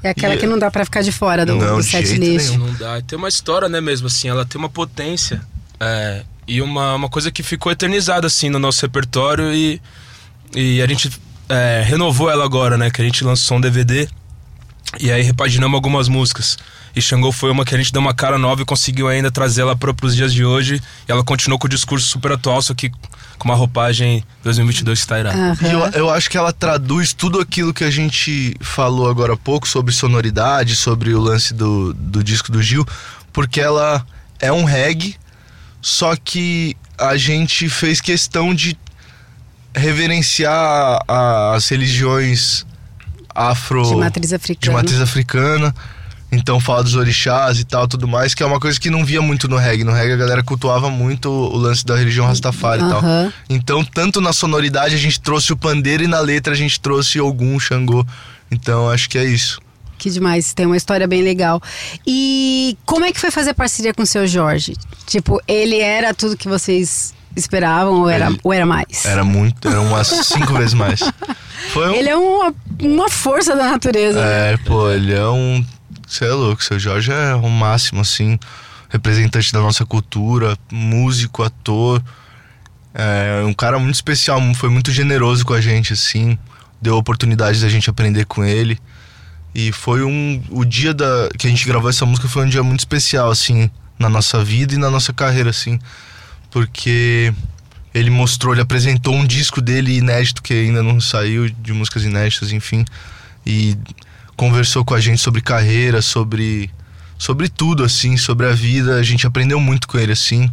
É 0.03 0.09
aquela 0.09 0.35
E- 0.35 0.37
que 0.37 0.45
não 0.45 0.59
dá 0.59 0.69
pra 0.69 0.85
ficar 0.85 1.01
de 1.01 1.11
fora 1.11 1.43
do, 1.43 1.55
Não, 1.55 1.77
do 1.77 1.81
de 1.81 1.89
set 1.89 2.05
jeito 2.07 2.19
list. 2.21 2.49
nenhum. 2.51 2.67
Não 2.67 2.73
dá. 2.75 3.01
Tem 3.01 3.17
uma 3.17 3.27
história, 3.29 3.67
né, 3.67 3.81
mesmo, 3.81 4.07
assim, 4.07 4.27
ela 4.29 4.45
tem 4.45 4.59
uma 4.59 4.69
potência 4.69 5.41
é, 5.79 6.23
e 6.47 6.61
uma, 6.61 6.95
uma 6.95 7.09
coisa 7.09 7.31
que 7.31 7.43
ficou 7.43 7.71
eternizada, 7.71 8.27
assim, 8.27 8.49
no 8.49 8.57
nosso 8.57 8.81
repertório 8.81 9.53
e, 9.53 9.81
e 10.55 10.81
a 10.81 10.87
gente 10.87 11.11
é, 11.49 11.83
renovou 11.85 12.29
ela 12.29 12.45
agora, 12.45 12.77
né, 12.77 12.89
que 12.89 13.01
a 13.01 13.05
gente 13.05 13.23
lançou 13.23 13.57
um 13.57 13.61
DVD 13.61 14.07
E 14.99 15.11
aí 15.11 15.21
repaginamos 15.21 15.75
algumas 15.75 16.07
músicas. 16.07 16.57
E 16.95 17.01
Xangô 17.01 17.31
foi 17.31 17.51
uma 17.51 17.63
que 17.63 17.75
a 17.75 17.77
gente 17.77 17.93
deu 17.93 18.01
uma 18.01 18.13
cara 18.13 18.37
nova 18.37 18.61
e 18.61 18.65
conseguiu 18.65 19.07
ainda 19.07 19.29
trazer 19.29 19.61
ela 19.61 19.75
para 19.75 19.93
os 20.01 20.15
dias 20.15 20.33
de 20.33 20.43
hoje. 20.43 20.81
E 21.07 21.11
ela 21.11 21.23
continuou 21.23 21.59
com 21.59 21.67
o 21.67 21.69
discurso 21.69 22.07
super 22.07 22.31
atual, 22.31 22.61
só 22.61 22.73
que 22.73 22.89
com 23.37 23.47
uma 23.47 23.53
roupagem 23.53 24.23
2022 24.43 24.97
que 24.97 25.05
está 25.05 25.19
irada. 25.19 25.57
E 25.61 25.71
eu, 25.71 25.79
eu 26.05 26.09
acho 26.09 26.29
que 26.29 26.37
ela 26.37 26.51
traduz 26.51 27.13
tudo 27.13 27.39
aquilo 27.39 27.73
que 27.73 27.83
a 27.83 27.91
gente 27.91 28.55
falou 28.61 29.09
agora 29.09 29.33
há 29.33 29.37
pouco 29.37 29.67
sobre 29.67 29.93
sonoridade, 29.93 30.75
sobre 30.75 31.13
o 31.13 31.21
lance 31.21 31.53
do, 31.53 31.93
do 31.93 32.23
disco 32.23 32.51
do 32.51 32.63
Gil, 32.63 32.85
porque 33.31 33.61
ela 33.61 34.03
é 34.39 34.51
um 34.51 34.63
reggae, 34.63 35.17
só 35.81 36.15
que 36.15 36.75
a 36.97 37.15
gente 37.17 37.69
fez 37.69 38.01
questão 38.01 38.53
de 38.53 38.77
reverenciar 39.75 40.99
as 41.07 41.67
religiões 41.69 42.65
afro 43.33 43.83
De 43.83 43.95
matriz 43.95 44.29
de 44.29 44.35
africana. 44.35 44.77
matriz 44.77 44.99
africana. 44.99 45.73
Então 46.29 46.59
fala 46.59 46.83
dos 46.83 46.95
orixás 46.95 47.57
e 47.59 47.63
tal, 47.63 47.87
tudo 47.87 48.05
mais, 48.05 48.33
que 48.33 48.43
é 48.43 48.45
uma 48.45 48.59
coisa 48.59 48.77
que 48.77 48.89
não 48.89 49.05
via 49.05 49.21
muito 49.21 49.47
no 49.47 49.55
reggae. 49.55 49.85
No 49.85 49.93
reggae 49.93 50.11
a 50.11 50.17
galera 50.17 50.43
cultuava 50.43 50.89
muito 50.89 51.29
o 51.29 51.55
lance 51.55 51.85
da 51.85 51.95
religião 51.95 52.25
Rastafari 52.25 52.83
e 52.83 52.89
tal. 52.89 53.01
Então, 53.49 53.83
tanto 53.85 54.19
na 54.19 54.33
sonoridade 54.33 54.93
a 54.93 54.97
gente 54.97 55.21
trouxe 55.21 55.53
o 55.53 55.57
pandeiro 55.57 56.03
e 56.03 56.07
na 56.07 56.19
letra 56.19 56.53
a 56.53 56.55
gente 56.57 56.81
trouxe 56.81 57.21
Ogum, 57.21 57.57
Xangô. 57.59 58.05
Então, 58.51 58.89
acho 58.89 59.09
que 59.09 59.17
é 59.17 59.23
isso. 59.23 59.59
Que 59.97 60.09
demais, 60.09 60.53
tem 60.53 60.65
uma 60.65 60.77
história 60.77 61.07
bem 61.07 61.21
legal. 61.21 61.61
E 62.05 62.77
como 62.85 63.05
é 63.05 63.11
que 63.11 63.19
foi 63.19 63.31
fazer 63.31 63.53
parceria 63.53 63.93
com 63.93 64.03
o 64.03 64.05
seu 64.05 64.27
Jorge? 64.27 64.75
Tipo, 65.05 65.41
ele 65.47 65.79
era 65.79 66.13
tudo 66.13 66.37
que 66.37 66.47
vocês 66.47 67.13
esperavam 67.35 68.01
ou 68.01 68.09
era, 68.09 68.27
Ele- 68.27 68.39
ou 68.43 68.53
era 68.53 68.65
mais? 68.65 69.05
Era 69.05 69.23
muito, 69.23 69.67
era 69.67 69.81
umas 69.81 70.07
cinco 70.27 70.53
vezes 70.53 70.73
mais. 70.73 70.99
Foi 71.73 71.89
um. 71.89 71.93
Ele 71.93 72.09
é 72.09 72.15
uma, 72.15 72.53
uma 72.81 73.09
força 73.09 73.55
da 73.55 73.71
natureza. 73.71 74.19
né? 74.23 74.53
É, 74.53 74.57
pô, 74.57 74.89
ele 74.89 75.13
é 75.13 75.27
um. 75.27 75.65
Você 76.07 76.25
é 76.25 76.31
louco, 76.31 76.63
seu 76.63 76.79
Jorge 76.79 77.11
é 77.11 77.35
o 77.35 77.49
máximo, 77.49 78.01
assim. 78.01 78.39
Representante 78.89 79.51
da 79.51 79.59
nossa 79.59 79.85
cultura, 79.85 80.57
músico, 80.71 81.43
ator. 81.43 82.01
É 82.93 83.43
um 83.45 83.53
cara 83.53 83.77
muito 83.77 83.95
especial, 83.95 84.39
foi 84.55 84.69
muito 84.69 84.91
generoso 84.91 85.45
com 85.45 85.53
a 85.53 85.61
gente, 85.61 85.93
assim. 85.93 86.37
Deu 86.81 86.95
a 86.95 86.97
oportunidade 86.97 87.59
da 87.61 87.67
gente 87.69 87.89
aprender 87.89 88.25
com 88.25 88.43
ele. 88.45 88.79
E 89.57 89.71
foi 89.71 90.03
um. 90.03 90.39
O 90.51 90.63
dia 90.63 90.93
da, 90.93 91.29
que 91.35 91.47
a 91.47 91.49
gente 91.49 91.65
gravou 91.65 91.89
essa 91.89 92.05
música 92.05 92.27
foi 92.27 92.45
um 92.45 92.47
dia 92.47 92.61
muito 92.61 92.81
especial, 92.81 93.31
assim, 93.31 93.71
na 93.97 94.07
nossa 94.07 94.43
vida 94.43 94.75
e 94.75 94.77
na 94.77 94.91
nossa 94.91 95.11
carreira, 95.11 95.49
assim. 95.49 95.79
Porque 96.51 97.33
ele 97.91 98.11
mostrou, 98.11 98.53
ele 98.53 98.61
apresentou 98.61 99.15
um 99.15 99.25
disco 99.25 99.59
dele 99.59 99.97
inédito 99.97 100.43
que 100.43 100.53
ainda 100.53 100.83
não 100.83 101.01
saiu, 101.01 101.49
de 101.49 101.73
músicas 101.73 102.03
inéditas, 102.03 102.51
enfim. 102.51 102.85
E 103.43 103.75
conversou 104.35 104.85
com 104.85 104.93
a 104.93 104.99
gente 104.99 105.19
sobre 105.19 105.41
carreira, 105.41 106.03
sobre 106.03 106.69
sobre 107.17 107.49
tudo 107.49 107.83
assim, 107.83 108.15
sobre 108.15 108.45
a 108.45 108.51
vida. 108.51 108.97
A 108.97 109.01
gente 109.01 109.25
aprendeu 109.25 109.59
muito 109.59 109.87
com 109.87 109.97
ele 109.97 110.11
assim. 110.11 110.51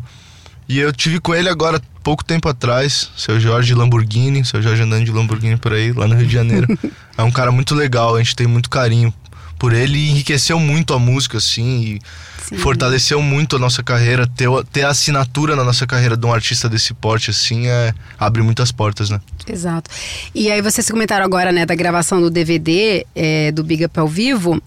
E 0.66 0.78
eu 0.78 0.90
tive 0.94 1.20
com 1.20 1.34
ele 1.34 1.50
agora 1.50 1.78
pouco 2.04 2.22
tempo 2.22 2.48
atrás, 2.48 3.10
seu 3.16 3.40
Jorge 3.40 3.74
Lamborghini, 3.74 4.44
seu 4.44 4.62
Jorge 4.62 4.82
andando 4.82 5.04
de 5.04 5.10
Lamborghini 5.10 5.56
por 5.56 5.72
aí, 5.72 5.90
lá 5.90 6.06
no 6.06 6.14
Rio 6.14 6.26
de 6.26 6.32
Janeiro. 6.34 6.68
é 7.16 7.22
um 7.22 7.30
cara 7.30 7.50
muito 7.50 7.74
legal, 7.74 8.14
a 8.14 8.18
gente 8.18 8.36
tem 8.36 8.46
muito 8.46 8.68
carinho 8.68 9.12
por 9.58 9.72
ele 9.72 9.98
e 9.98 10.10
enriqueceu 10.10 10.60
muito 10.60 10.92
a 10.92 10.98
música 10.98 11.38
assim 11.38 11.80
e 11.80 12.00
Sim. 12.42 12.58
fortaleceu 12.58 13.22
muito 13.22 13.56
a 13.56 13.58
nossa 13.58 13.82
carreira, 13.82 14.26
ter, 14.26 14.48
ter 14.70 14.82
a 14.82 14.90
assinatura 14.90 15.56
na 15.56 15.64
nossa 15.64 15.86
carreira 15.86 16.16
de 16.16 16.26
um 16.26 16.34
artista 16.34 16.68
desse 16.68 16.92
porte 16.92 17.30
assim 17.30 17.66
é 17.68 17.94
abre 18.20 18.42
muitas 18.42 18.70
portas, 18.70 19.08
né? 19.08 19.18
Exato. 19.46 19.90
E 20.34 20.50
aí 20.50 20.60
vocês 20.60 20.90
comentaram 20.90 21.24
agora, 21.24 21.50
né, 21.50 21.64
da 21.64 21.74
gravação 21.74 22.20
do 22.20 22.30
DVD 22.30 23.06
é, 23.14 23.50
do 23.52 23.64
Big 23.64 23.86
Up 23.86 23.98
ao 23.98 24.08
vivo, 24.08 24.60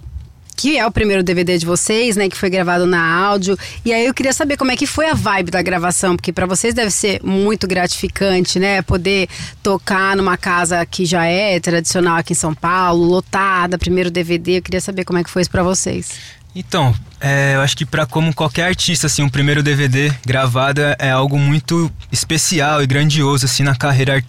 que 0.57 0.77
é 0.77 0.85
o 0.85 0.91
primeiro 0.91 1.21
DVD 1.23 1.55
de 1.57 1.65
vocês, 1.67 2.15
né, 2.15 2.27
que 2.27 2.35
foi 2.35 2.49
gravado 2.49 2.87
na 2.87 2.99
áudio. 2.99 3.55
E 3.85 3.93
aí 3.93 4.07
eu 4.07 4.13
queria 4.13 4.33
saber 4.33 4.57
como 4.57 4.71
é 4.71 4.75
que 4.75 4.87
foi 4.87 5.07
a 5.07 5.13
vibe 5.13 5.51
da 5.51 5.61
gravação, 5.61 6.15
porque 6.15 6.33
para 6.33 6.47
vocês 6.47 6.73
deve 6.73 6.89
ser 6.89 7.21
muito 7.23 7.67
gratificante, 7.67 8.59
né, 8.59 8.81
poder 8.81 9.29
tocar 9.61 10.17
numa 10.17 10.35
casa 10.35 10.83
que 10.85 11.05
já 11.05 11.25
é 11.25 11.59
tradicional 11.59 12.17
aqui 12.17 12.33
em 12.33 12.35
São 12.35 12.55
Paulo, 12.55 13.05
lotada, 13.05 13.77
primeiro 13.77 14.09
DVD. 14.09 14.57
Eu 14.57 14.61
queria 14.63 14.81
saber 14.81 15.05
como 15.05 15.19
é 15.19 15.23
que 15.23 15.29
foi 15.29 15.43
isso 15.43 15.51
para 15.51 15.61
vocês. 15.61 16.09
Então, 16.55 16.91
é, 17.21 17.53
eu 17.53 17.61
acho 17.61 17.77
que 17.77 17.85
para 17.85 18.07
como 18.07 18.33
qualquer 18.33 18.63
artista, 18.65 19.05
assim, 19.05 19.21
um 19.21 19.29
primeiro 19.29 19.61
DVD 19.61 20.11
gravado 20.25 20.81
é, 20.81 20.95
é 20.97 21.11
algo 21.11 21.37
muito 21.37 21.91
especial 22.11 22.81
e 22.81 22.87
grandioso, 22.87 23.45
assim, 23.45 23.61
na 23.61 23.75
carreira 23.75 24.15
ar- 24.15 24.23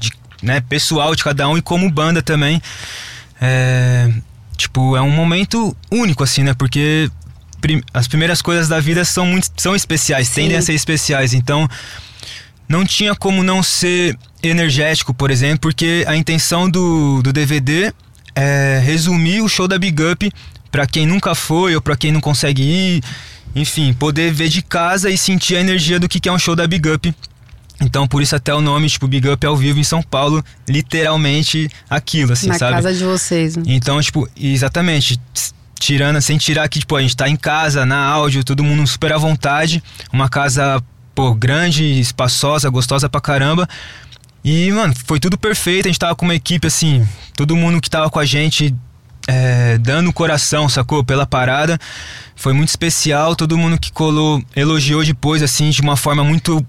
de, 0.00 0.10
né, 0.42 0.60
pessoal 0.60 1.14
de 1.14 1.22
cada 1.22 1.48
um 1.48 1.56
e 1.56 1.62
como 1.62 1.88
banda 1.88 2.20
também. 2.20 2.60
É, 3.40 4.10
tipo, 4.60 4.96
é 4.96 5.00
um 5.02 5.10
momento 5.10 5.76
único, 5.90 6.22
assim, 6.22 6.42
né? 6.42 6.54
Porque 6.54 7.10
prim- 7.60 7.82
as 7.92 8.06
primeiras 8.06 8.40
coisas 8.42 8.68
da 8.68 8.78
vida 8.80 9.04
são 9.04 9.26
muito 9.26 9.48
são 9.56 9.74
especiais, 9.74 10.28
Sim. 10.28 10.42
tendem 10.42 10.56
a 10.58 10.62
ser 10.62 10.74
especiais. 10.74 11.34
Então, 11.34 11.68
não 12.68 12.84
tinha 12.84 13.14
como 13.14 13.42
não 13.42 13.62
ser 13.62 14.16
energético, 14.42 15.12
por 15.12 15.30
exemplo, 15.30 15.60
porque 15.60 16.04
a 16.06 16.16
intenção 16.16 16.68
do, 16.70 17.20
do 17.22 17.32
DVD 17.32 17.92
é 18.34 18.80
resumir 18.84 19.42
o 19.42 19.48
show 19.48 19.66
da 19.66 19.78
Big 19.78 20.00
Up 20.02 20.30
para 20.70 20.86
quem 20.86 21.04
nunca 21.06 21.34
foi 21.34 21.74
ou 21.74 21.80
para 21.80 21.96
quem 21.96 22.12
não 22.12 22.20
consegue 22.20 22.62
ir, 22.62 23.02
enfim, 23.56 23.92
poder 23.92 24.32
ver 24.32 24.48
de 24.48 24.62
casa 24.62 25.10
e 25.10 25.18
sentir 25.18 25.56
a 25.56 25.60
energia 25.60 25.98
do 25.98 26.08
que 26.08 26.20
que 26.20 26.28
é 26.28 26.32
um 26.32 26.38
show 26.38 26.54
da 26.54 26.66
Big 26.66 26.88
Up. 26.88 27.12
Então, 27.80 28.06
por 28.06 28.22
isso 28.22 28.36
até 28.36 28.54
o 28.54 28.60
nome, 28.60 28.88
tipo, 28.88 29.08
Big 29.08 29.26
Up 29.28 29.44
ao 29.46 29.56
vivo 29.56 29.78
em 29.78 29.84
São 29.84 30.02
Paulo, 30.02 30.44
literalmente 30.68 31.68
aquilo, 31.88 32.34
assim, 32.34 32.48
na 32.48 32.58
sabe? 32.58 32.74
casa 32.74 32.92
de 32.92 33.04
vocês. 33.04 33.56
Né? 33.56 33.62
Então, 33.66 34.00
tipo, 34.00 34.28
exatamente. 34.36 35.18
Tirando, 35.78 36.20
sem 36.20 36.36
tirar 36.36 36.68
que, 36.68 36.78
tipo, 36.78 36.94
a 36.94 37.00
gente 37.00 37.16
tá 37.16 37.26
em 37.26 37.36
casa, 37.36 37.86
na 37.86 38.04
áudio, 38.04 38.44
todo 38.44 38.62
mundo 38.62 38.86
super 38.86 39.14
à 39.14 39.16
vontade. 39.16 39.82
Uma 40.12 40.28
casa, 40.28 40.82
pô, 41.14 41.32
grande, 41.34 41.98
espaçosa, 41.98 42.68
gostosa 42.68 43.08
pra 43.08 43.18
caramba. 43.18 43.66
E, 44.44 44.70
mano, 44.72 44.92
foi 45.06 45.18
tudo 45.18 45.38
perfeito. 45.38 45.86
A 45.86 45.88
gente 45.88 45.98
tava 45.98 46.14
com 46.14 46.26
uma 46.26 46.34
equipe, 46.34 46.66
assim, 46.66 47.08
todo 47.34 47.56
mundo 47.56 47.80
que 47.80 47.88
tava 47.88 48.10
com 48.10 48.18
a 48.18 48.26
gente 48.26 48.74
é, 49.26 49.78
dando 49.78 50.10
o 50.10 50.12
coração, 50.12 50.68
sacou? 50.68 51.04
Pela 51.04 51.26
parada. 51.26 51.78
Foi 52.34 52.52
muito 52.52 52.70
especial. 52.70 53.36
Todo 53.36 53.56
mundo 53.56 53.78
que 53.78 53.92
colou 53.92 54.42
elogiou 54.56 55.04
depois, 55.04 55.42
assim, 55.42 55.70
de 55.70 55.80
uma 55.80 55.96
forma 55.96 56.24
muito 56.24 56.64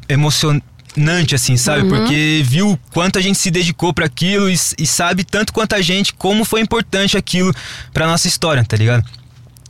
emocionante, 0.96 1.36
assim, 1.36 1.58
sabe? 1.58 1.88
Porque 1.88 2.42
viu 2.46 2.78
quanto 2.92 3.18
a 3.18 3.22
gente 3.22 3.38
se 3.38 3.52
dedicou 3.52 3.94
para 3.94 4.06
aquilo 4.06 4.50
e, 4.50 4.54
e 4.78 4.86
sabe 4.86 5.24
tanto 5.24 5.54
quanto 5.54 5.74
a 5.74 5.82
gente 5.82 6.14
como 6.14 6.44
foi 6.44 6.62
importante 6.62 7.18
aquilo 7.18 7.54
pra 7.94 8.08
nossa 8.08 8.28
história, 8.28 8.64
tá 8.64 8.76
ligado? 8.76 9.04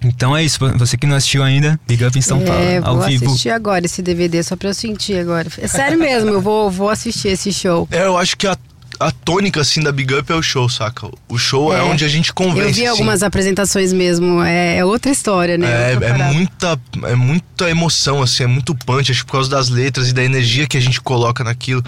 Então 0.04 0.36
é 0.36 0.44
isso. 0.44 0.58
Você 0.78 0.98
que 0.98 1.06
não 1.06 1.16
assistiu 1.16 1.44
ainda, 1.44 1.80
Big 1.88 2.04
Up 2.04 2.18
em 2.18 2.22
São 2.22 2.40
Paulo, 2.42 2.62
é, 2.62 2.78
ao 2.78 2.98
vou 2.98 3.06
vivo. 3.06 3.26
assistir 3.28 3.52
agora 3.52 3.86
esse 3.86 4.02
DVD 4.02 4.42
só 4.42 4.56
pra 4.56 4.70
eu 4.70 4.74
sentir 4.74 5.20
agora. 5.20 5.48
É 5.60 5.68
sério 5.68 6.00
mesmo, 6.00 6.30
eu 6.32 6.42
vou, 6.42 6.72
vou 6.72 6.90
assistir 6.90 7.28
esse 7.28 7.54
show. 7.54 7.88
É, 7.92 8.06
eu 8.06 8.18
acho 8.18 8.36
que 8.36 8.48
a, 8.48 8.58
a 9.02 9.12
tônica, 9.12 9.60
assim, 9.60 9.82
da 9.82 9.92
Big 9.92 10.14
Up 10.14 10.32
é 10.32 10.36
o 10.36 10.42
show, 10.42 10.70
saca? 10.70 11.10
O 11.28 11.38
show 11.38 11.74
é, 11.74 11.80
É. 11.80 11.84
onde 11.84 12.06
a 12.06 12.08
gente 12.08 12.32
convence, 12.34 12.60
Eu 12.68 12.74
vi 12.74 12.82
assim. 12.82 12.88
algumas 12.88 13.24
apresentações 13.24 13.92
mesmo, 13.94 14.42
é, 14.44 14.78
é 14.78 14.86
outra 14.86 15.12
história, 15.12 15.58
né? 15.58 15.68
É, 15.68 15.94
é 15.94 16.14
muita, 16.34 16.80
é 17.06 17.16
muita 17.16 17.70
emoção, 17.70 18.22
assim, 18.22 18.44
é 18.44 18.48
muito 18.48 18.74
punch, 18.76 19.12
acho 19.12 19.22
que 19.22 19.26
por 19.26 19.34
causa 19.34 19.50
das 19.50 19.70
letras 19.70 20.10
e 20.10 20.14
da 20.14 20.24
energia 20.24 20.68
que 20.68 20.78
a 20.78 20.82
gente 20.82 21.02
coloca 21.02 21.44
naquilo. 21.44 21.84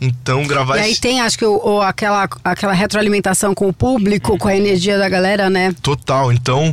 Então, 0.00 0.46
gravar 0.46 0.76
E 0.76 0.80
aí 0.80 0.92
esse... 0.92 1.00
tem, 1.00 1.20
acho 1.20 1.36
que, 1.36 1.44
o, 1.44 1.56
o- 1.60 1.80
aquela, 1.82 2.28
aquela 2.44 2.72
retroalimentação 2.72 3.52
com 3.54 3.66
o 3.68 3.72
público, 3.72 4.38
com 4.38 4.46
a 4.46 4.54
energia 4.56 4.96
da 4.96 5.08
galera, 5.08 5.50
né? 5.50 5.74
Total. 5.82 6.32
Então, 6.32 6.72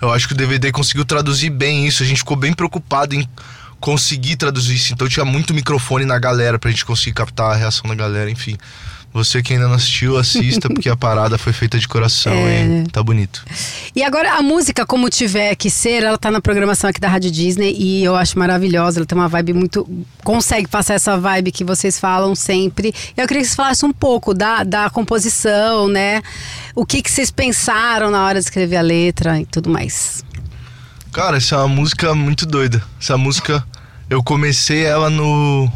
eu 0.00 0.12
acho 0.12 0.26
que 0.28 0.34
o 0.34 0.36
DVD 0.36 0.70
conseguiu 0.70 1.04
traduzir 1.04 1.48
bem 1.48 1.86
isso. 1.86 2.02
A 2.02 2.06
gente 2.06 2.18
ficou 2.18 2.36
bem 2.36 2.52
preocupado 2.52 3.14
em 3.14 3.26
conseguir 3.80 4.36
traduzir 4.36 4.74
isso. 4.74 4.92
Então, 4.92 5.08
tinha 5.08 5.24
muito 5.24 5.54
microfone 5.54 6.04
na 6.04 6.18
galera 6.18 6.58
pra 6.58 6.70
gente 6.70 6.84
conseguir 6.84 7.14
captar 7.14 7.52
a 7.52 7.56
reação 7.56 7.88
da 7.88 7.94
galera, 7.94 8.30
enfim. 8.30 8.56
Você 9.14 9.42
que 9.42 9.52
ainda 9.52 9.68
não 9.68 9.74
assistiu, 9.74 10.16
assista, 10.16 10.68
porque 10.70 10.88
a 10.88 10.96
parada 10.96 11.36
foi 11.36 11.52
feita 11.52 11.78
de 11.78 11.86
coração 11.86 12.32
É. 12.32 12.82
e 12.86 12.88
tá 12.90 13.02
bonito. 13.02 13.44
E 13.94 14.02
agora 14.02 14.38
a 14.38 14.42
música, 14.42 14.86
como 14.86 15.10
tiver 15.10 15.54
que 15.54 15.68
ser, 15.68 16.02
ela 16.02 16.16
tá 16.16 16.30
na 16.30 16.40
programação 16.40 16.88
aqui 16.88 16.98
da 16.98 17.08
Rádio 17.08 17.30
Disney 17.30 17.74
e 17.78 18.02
eu 18.02 18.16
acho 18.16 18.38
maravilhosa. 18.38 18.98
Ela 19.00 19.06
tem 19.06 19.18
uma 19.18 19.28
vibe 19.28 19.52
muito. 19.52 19.86
consegue 20.24 20.66
passar 20.66 20.94
essa 20.94 21.18
vibe 21.18 21.52
que 21.52 21.62
vocês 21.62 21.98
falam 22.00 22.34
sempre. 22.34 22.94
Eu 23.14 23.26
queria 23.26 23.42
que 23.42 23.48
vocês 23.48 23.54
falassem 23.54 23.86
um 23.88 23.92
pouco 23.92 24.32
da, 24.32 24.64
da 24.64 24.88
composição, 24.88 25.88
né? 25.88 26.22
O 26.74 26.86
que, 26.86 27.02
que 27.02 27.10
vocês 27.10 27.30
pensaram 27.30 28.10
na 28.10 28.24
hora 28.24 28.38
de 28.38 28.46
escrever 28.46 28.76
a 28.76 28.82
letra 28.82 29.38
e 29.40 29.44
tudo 29.44 29.68
mais. 29.68 30.24
Cara, 31.12 31.36
essa 31.36 31.56
é 31.56 31.58
uma 31.58 31.68
música 31.68 32.14
muito 32.14 32.46
doida. 32.46 32.82
Essa 32.98 33.18
música, 33.18 33.62
eu 34.08 34.22
comecei 34.22 34.84
ela 34.84 35.10
no. 35.10 35.70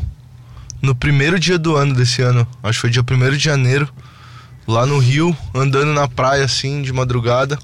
No 0.86 0.94
primeiro 0.94 1.36
dia 1.36 1.58
do 1.58 1.74
ano 1.74 1.92
desse 1.92 2.22
ano. 2.22 2.46
Acho 2.62 2.78
que 2.78 2.80
foi 2.82 2.90
dia 2.90 3.02
1 3.02 3.36
de 3.36 3.42
janeiro. 3.42 3.88
Lá 4.68 4.86
no 4.86 5.00
Rio, 5.00 5.36
andando 5.52 5.92
na 5.92 6.06
praia 6.06 6.44
assim, 6.44 6.80
de 6.80 6.92
madrugada, 6.92 7.58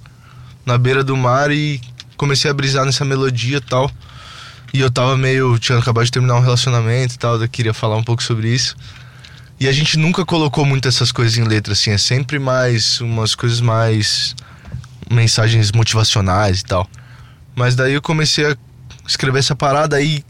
na 0.67 0.77
beira 0.77 1.05
do 1.05 1.17
mar 1.17 1.53
e 1.53 1.81
comecei 2.17 2.51
a 2.51 2.55
brisar 2.55 2.85
nessa 2.85 3.05
melodia 3.05 3.59
e 3.59 3.61
tal. 3.61 3.89
E 4.75 4.81
eu 4.81 4.91
tava 4.91 5.17
meio. 5.17 5.57
Tinha 5.61 5.79
acabado 5.79 6.05
de 6.05 6.11
terminar 6.11 6.35
um 6.35 6.41
relacionamento 6.41 7.15
e 7.15 7.19
tal, 7.19 7.41
eu 7.41 7.49
queria 7.49 7.73
falar 7.73 7.97
um 7.97 8.03
pouco 8.03 8.25
sobre 8.25 8.53
isso. 8.53 8.75
E 9.61 9.69
a 9.69 9.73
gente 9.73 9.97
nunca 9.97 10.27
colocou 10.27 10.65
muito 10.65 10.89
essas 10.89 11.13
coisas 11.13 11.39
em 11.39 11.45
letra, 11.45 11.75
assim, 11.75 11.93
é 11.93 11.99
sempre 11.99 12.41
mais. 12.41 13.01
umas 13.01 13.37
coisas 13.37 13.61
mais 13.61 14.35
mensagens 15.09 15.71
motivacionais 15.71 16.59
e 16.59 16.65
tal. 16.65 16.91
Mas 17.55 17.77
daí 17.77 17.93
eu 17.95 18.03
comecei 18.03 18.47
a 18.47 18.57
escrever 19.07 19.39
essa 19.39 19.55
parada 19.55 19.95
aí, 19.95 20.25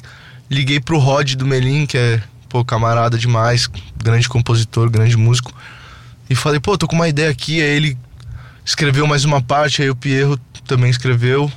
liguei 0.51 0.79
pro 0.79 0.99
Rod 0.99 1.37
do 1.37 1.47
Melim, 1.47 1.87
que 1.87 1.97
é, 1.97 2.23
pô, 2.53 2.63
camarada 2.63 3.17
demais, 3.17 3.67
grande 3.97 4.29
compositor, 4.29 4.91
grande 4.91 5.17
músico. 5.17 5.51
E 6.29 6.35
falei, 6.35 6.61
pô, 6.61 6.77
tô 6.77 6.87
com 6.87 6.95
uma 6.95 7.09
ideia 7.09 7.31
aqui. 7.31 7.63
Aí 7.63 7.71
ele 7.71 7.99
escreveu 8.63 9.07
mais 9.07 9.25
uma 9.25 9.41
parte, 9.41 9.81
aí 9.81 9.89
o 9.89 9.97
Pierro 9.97 10.39
também 10.67 10.91
escreveu 10.91 11.51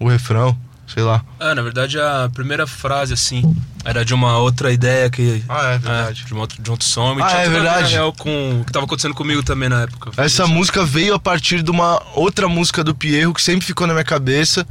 o 0.00 0.08
refrão, 0.08 0.56
sei 0.86 1.02
lá. 1.02 1.22
É, 1.38 1.54
na 1.54 1.60
verdade 1.60 2.00
a 2.00 2.30
primeira 2.32 2.66
frase, 2.66 3.12
assim, 3.12 3.54
era 3.84 4.06
de 4.06 4.14
uma 4.14 4.38
outra 4.38 4.72
ideia 4.72 5.10
que. 5.10 5.44
Ah, 5.46 5.74
é 5.74 5.78
verdade. 5.78 6.24
de, 6.24 6.34
um 6.34 6.38
outro, 6.38 6.62
de 6.62 6.70
um 6.70 6.72
outro 6.72 6.86
som. 6.86 7.18
Ah, 7.20 7.42
é 7.42 7.48
verdade. 7.50 7.92
Real, 7.92 8.10
com 8.14 8.62
o 8.62 8.64
que 8.64 8.72
tava 8.72 8.86
acontecendo 8.86 9.14
comigo 9.14 9.42
também 9.42 9.68
na 9.68 9.82
época. 9.82 10.10
Essa 10.16 10.46
música 10.46 10.82
veio 10.82 11.12
a 11.12 11.18
partir 11.18 11.62
de 11.62 11.70
uma 11.70 12.02
outra 12.14 12.48
música 12.48 12.82
do 12.82 12.94
Pierro 12.94 13.34
que 13.34 13.42
sempre 13.42 13.66
ficou 13.66 13.86
na 13.86 13.92
minha 13.92 14.04
cabeça, 14.04 14.66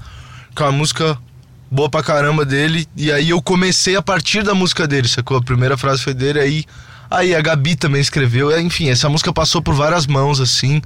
que 0.56 0.64
é 0.64 0.66
uma 0.66 0.72
música 0.72 1.20
boa 1.70 1.90
pra 1.90 2.02
caramba 2.04 2.46
dele. 2.46 2.88
E 2.96 3.12
aí 3.12 3.30
eu 3.30 3.42
comecei 3.42 3.96
a 3.96 4.02
partir 4.02 4.44
da 4.44 4.54
música 4.54 4.88
dele, 4.88 5.08
sacou? 5.08 5.38
A 5.38 5.42
primeira 5.42 5.78
frase 5.78 6.04
foi 6.04 6.14
dele, 6.14 6.40
aí, 6.40 6.66
aí 7.10 7.36
a 7.36 7.42
Gabi 7.42 7.76
também 7.76 8.02
escreveu. 8.02 8.52
É, 8.52 8.62
Enfim, 8.62 8.90
essa 8.90 9.10
música 9.10 9.32
passou 9.34 9.62
por 9.62 9.74
várias 9.74 10.08
mãos, 10.08 10.40
assim. 10.40 10.82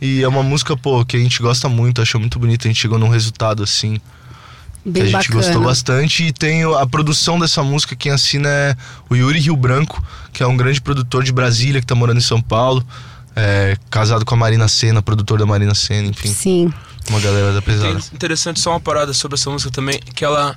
E 0.00 0.22
é 0.22 0.28
uma 0.28 0.42
música, 0.42 0.76
pô, 0.76 1.04
que 1.04 1.16
a 1.16 1.20
gente 1.20 1.40
gosta 1.40 1.68
muito, 1.68 2.02
achou 2.02 2.20
muito 2.20 2.38
bonita. 2.38 2.66
A 2.66 2.68
gente 2.68 2.80
chegou 2.80 2.98
num 2.98 3.08
resultado 3.08 3.62
assim. 3.62 3.94
que 4.84 4.90
Bem 4.90 5.02
a 5.02 5.06
gente 5.06 5.12
bacana. 5.28 5.34
gostou 5.34 5.62
bastante. 5.62 6.24
E 6.26 6.32
tem 6.32 6.64
a 6.64 6.86
produção 6.86 7.38
dessa 7.38 7.62
música, 7.62 7.96
quem 7.96 8.12
assina 8.12 8.48
é 8.48 8.76
o 9.08 9.14
Yuri 9.16 9.38
Rio 9.38 9.56
Branco, 9.56 10.02
que 10.32 10.42
é 10.42 10.46
um 10.46 10.56
grande 10.56 10.80
produtor 10.80 11.24
de 11.24 11.32
Brasília, 11.32 11.80
que 11.80 11.86
tá 11.86 11.94
morando 11.94 12.18
em 12.18 12.22
São 12.22 12.40
Paulo. 12.42 12.86
É, 13.36 13.76
casado 13.90 14.24
com 14.24 14.34
a 14.34 14.38
Marina 14.38 14.66
Senna, 14.66 15.02
produtor 15.02 15.38
da 15.38 15.46
Marina 15.46 15.74
Senna, 15.74 16.08
enfim, 16.08 16.32
Sim. 16.32 16.72
uma 17.10 17.20
galera 17.20 17.52
da 17.52 17.60
pesada. 17.60 17.92
Tem 17.92 18.00
interessante 18.14 18.58
só 18.58 18.70
uma 18.70 18.80
parada 18.80 19.12
sobre 19.12 19.36
essa 19.36 19.50
música 19.50 19.70
também, 19.70 20.00
que 20.14 20.24
ela 20.24 20.56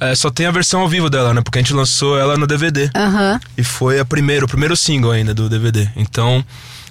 é, 0.00 0.14
só 0.14 0.30
tem 0.30 0.46
a 0.46 0.50
versão 0.50 0.80
ao 0.80 0.88
vivo 0.88 1.08
dela, 1.08 1.32
né? 1.32 1.40
Porque 1.40 1.58
a 1.58 1.62
gente 1.62 1.72
lançou 1.72 2.18
ela 2.18 2.36
no 2.36 2.46
DVD. 2.46 2.90
Aham. 2.94 3.40
E 3.56 3.64
foi 3.64 3.98
a 3.98 4.04
primeira, 4.04 4.44
o 4.44 4.48
primeiro 4.48 4.76
single 4.76 5.10
ainda 5.10 5.34
do 5.34 5.48
DVD. 5.48 5.88
Então, 5.96 6.44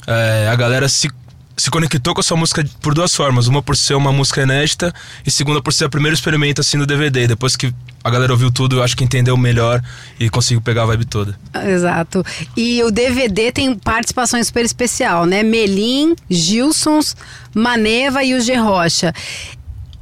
é, 0.08 0.48
a 0.52 0.56
galera 0.56 0.90
se, 0.90 1.10
se 1.58 1.72
conectou 1.72 2.13
com 2.13 2.22
essa 2.22 2.36
música 2.36 2.65
por 2.82 2.94
duas 2.94 3.15
formas. 3.15 3.48
Uma 3.48 3.62
por 3.62 3.78
ser 3.78 3.96
uma 3.96 4.12
música 4.12 4.41
inédita 4.41 4.94
e 5.26 5.32
segunda 5.32 5.62
por 5.62 5.74
ser 5.74 5.86
o 5.86 5.89
primeiro 5.89 6.15
experimento 6.15 6.62
assim 6.62 6.78
do 6.78 6.86
DVD. 6.86 7.28
Depois 7.28 7.56
que 7.56 7.74
a 8.04 8.10
galera 8.10 8.32
ouviu 8.32 8.52
tudo, 8.52 8.78
eu 8.78 8.84
acho 8.84 8.96
que 8.96 9.04
entendeu 9.04 9.36
melhor 9.36 9.82
e 10.20 10.30
conseguiu 10.30 10.62
pegar 10.62 10.84
a 10.84 10.86
vibe 10.88 11.06
toda. 11.06 11.38
Exato. 11.65 12.24
E 12.56 12.84
o 12.84 12.91
DVD 12.91 13.52
tem 13.52 13.74
participações 13.76 14.48
super 14.48 14.63
especial, 14.65 15.26
né? 15.26 15.41
Melim, 15.44 16.15
Gilsons, 16.30 17.15
Maneva 17.54 18.24
e 18.24 18.36
o 18.36 18.41
G 18.41 18.56
Rocha. 18.56 19.13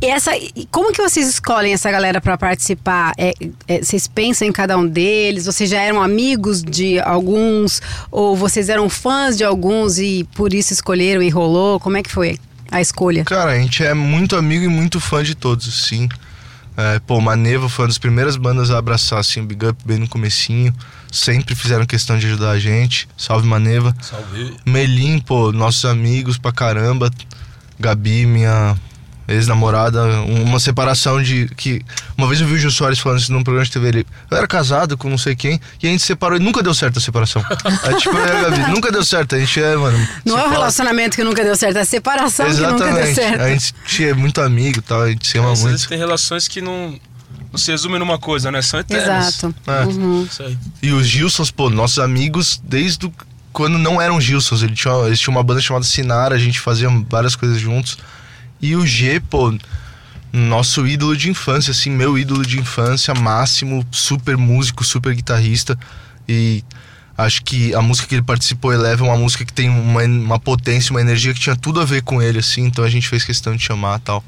Essa, 0.05 0.35
e 0.35 0.67
como 0.69 0.91
que 0.91 1.01
vocês 1.01 1.27
escolhem 1.27 1.73
essa 1.73 1.89
galera 1.89 2.19
para 2.19 2.37
participar? 2.37 3.13
É, 3.17 3.33
é, 3.67 3.81
vocês 3.81 4.07
pensam 4.07 4.47
em 4.47 4.51
cada 4.51 4.77
um 4.77 4.85
deles? 4.85 5.45
Vocês 5.45 5.69
já 5.69 5.81
eram 5.81 6.01
amigos 6.01 6.61
de 6.61 6.99
alguns? 6.99 7.81
Ou 8.11 8.35
vocês 8.35 8.69
eram 8.69 8.89
fãs 8.89 9.37
de 9.37 9.43
alguns 9.43 9.99
e 9.99 10.27
por 10.35 10.53
isso 10.53 10.73
escolheram 10.73 11.21
e 11.21 11.29
rolou? 11.29 11.79
Como 11.79 11.95
é 11.95 12.03
que 12.03 12.11
foi 12.11 12.37
a 12.69 12.81
escolha? 12.81 13.23
Cara, 13.23 13.51
a 13.51 13.59
gente 13.59 13.83
é 13.83 13.93
muito 13.93 14.35
amigo 14.35 14.65
e 14.65 14.67
muito 14.67 14.99
fã 14.99 15.23
de 15.23 15.35
todos, 15.35 15.85
sim. 15.87 16.09
É, 16.75 16.99
pô, 16.99 17.21
Maneva 17.21 17.69
foi 17.69 17.83
uma 17.83 17.89
das 17.89 17.99
primeiras 17.99 18.35
bandas 18.35 18.71
a 18.71 18.79
abraçar 18.79 19.19
assim, 19.19 19.41
o 19.41 19.45
Big 19.45 19.65
Up 19.65 19.79
bem 19.85 19.99
no 19.99 20.07
comecinho. 20.07 20.73
Sempre 21.11 21.53
fizeram 21.53 21.85
questão 21.85 22.17
de 22.17 22.25
ajudar 22.25 22.51
a 22.51 22.59
gente. 22.59 23.07
Salve 23.15 23.47
Maneva. 23.47 23.95
Salve. 24.01 24.57
Melim, 24.65 25.19
pô, 25.19 25.51
nossos 25.51 25.85
amigos 25.85 26.37
pra 26.37 26.51
caramba. 26.51 27.11
Gabi, 27.79 28.25
minha 28.25 28.75
ex-namorada, 29.33 30.03
uma 30.23 30.59
separação 30.59 31.21
de. 31.21 31.47
que 31.57 31.81
Uma 32.17 32.27
vez 32.27 32.39
eu 32.41 32.47
vi 32.47 32.53
o 32.55 32.57
Gil 32.59 32.71
Soares 32.71 32.99
falando 32.99 33.19
isso 33.19 33.31
num 33.31 33.43
programa 33.43 33.65
de 33.65 33.71
TV. 33.71 33.87
Ele, 33.87 34.07
eu 34.31 34.37
era 34.37 34.47
casado 34.47 34.97
com 34.97 35.09
não 35.09 35.17
sei 35.17 35.35
quem, 35.35 35.59
e 35.81 35.87
a 35.87 35.91
gente 35.91 36.01
se 36.01 36.07
separou 36.07 36.37
e 36.37 36.41
nunca 36.41 36.61
deu 36.63 36.73
certo 36.73 36.97
a 36.97 37.01
separação. 37.01 37.43
é 37.83 37.93
tipo, 37.95 38.17
é, 38.17 38.41
Gabi, 38.43 38.71
nunca 38.71 38.91
deu 38.91 39.03
certo. 39.03 39.35
A 39.35 39.39
gente 39.39 39.61
é, 39.61 39.75
mano. 39.75 39.97
Não 40.25 40.35
é 40.37 40.39
o 40.39 40.43
fala- 40.43 40.53
relacionamento 40.53 41.15
que 41.15 41.23
nunca 41.23 41.43
deu 41.43 41.55
certo, 41.55 41.77
é 41.77 41.81
a 41.81 41.85
separação 41.85 42.45
que 42.45 42.51
nunca 42.53 42.67
deu 42.77 42.87
Exatamente. 42.87 43.15
certo. 43.15 43.41
A 43.41 43.49
gente 43.49 44.05
é 44.05 44.13
muito 44.13 44.41
amigo 44.41 44.79
e 44.79 44.81
tal, 44.81 45.01
a 45.01 45.09
gente 45.09 45.27
se 45.27 45.37
ama 45.37 45.51
Às 45.51 45.59
vezes 45.63 45.79
muito. 45.81 45.89
tem 45.89 45.97
relações 45.97 46.47
que 46.47 46.61
não, 46.61 46.99
não 47.51 47.57
se 47.57 47.71
resumem 47.71 47.99
numa 47.99 48.17
coisa, 48.17 48.51
né? 48.51 48.61
São 48.61 48.79
eternas. 48.79 49.27
Exato. 49.27 49.55
É. 49.67 49.85
Uhum. 49.85 50.27
E 50.81 50.91
os 50.91 51.05
Gilsons, 51.07 51.51
pô, 51.51 51.69
nossos 51.69 51.99
amigos 51.99 52.61
desde 52.63 53.05
o- 53.05 53.13
quando 53.51 53.77
não 53.77 54.01
eram 54.01 54.19
Gilsons. 54.19 54.63
Eles 54.63 54.79
tinham, 54.79 55.05
eles 55.05 55.19
tinham 55.19 55.35
uma 55.35 55.43
banda 55.43 55.61
chamada 55.61 55.85
Sinara, 55.85 56.33
a 56.33 56.39
gente 56.39 56.59
fazia 56.59 56.89
várias 57.07 57.35
coisas 57.35 57.59
juntos. 57.59 57.97
E 58.63 58.77
o 58.77 58.87
G, 58.87 59.19
pô, 59.19 59.53
nosso 60.31 60.87
ídolo 60.87 61.17
de 61.17 61.29
infância, 61.29 61.71
assim, 61.71 61.89
meu 61.89 62.17
ídolo 62.17 62.45
de 62.45 62.57
infância 62.57 63.13
máximo, 63.13 63.85
super 63.91 64.37
músico, 64.37 64.85
super 64.85 65.13
guitarrista. 65.13 65.77
E 66.29 66.63
acho 67.17 67.43
que 67.43 67.75
a 67.75 67.81
música 67.81 68.07
que 68.07 68.15
ele 68.15 68.21
participou, 68.21 68.71
Eleva, 68.71 69.05
é 69.05 69.09
uma 69.09 69.17
música 69.17 69.43
que 69.43 69.51
tem 69.51 69.69
uma, 69.69 70.01
uma 70.03 70.39
potência, 70.39 70.91
uma 70.91 71.01
energia 71.01 71.33
que 71.33 71.41
tinha 71.41 71.57
tudo 71.57 71.81
a 71.81 71.83
ver 71.83 72.03
com 72.03 72.21
ele, 72.21 72.39
assim. 72.39 72.63
Então 72.63 72.85
a 72.85 72.89
gente 72.89 73.09
fez 73.09 73.25
questão 73.25 73.53
de 73.53 73.61
chamar 73.61 73.99
tal. 73.99 74.23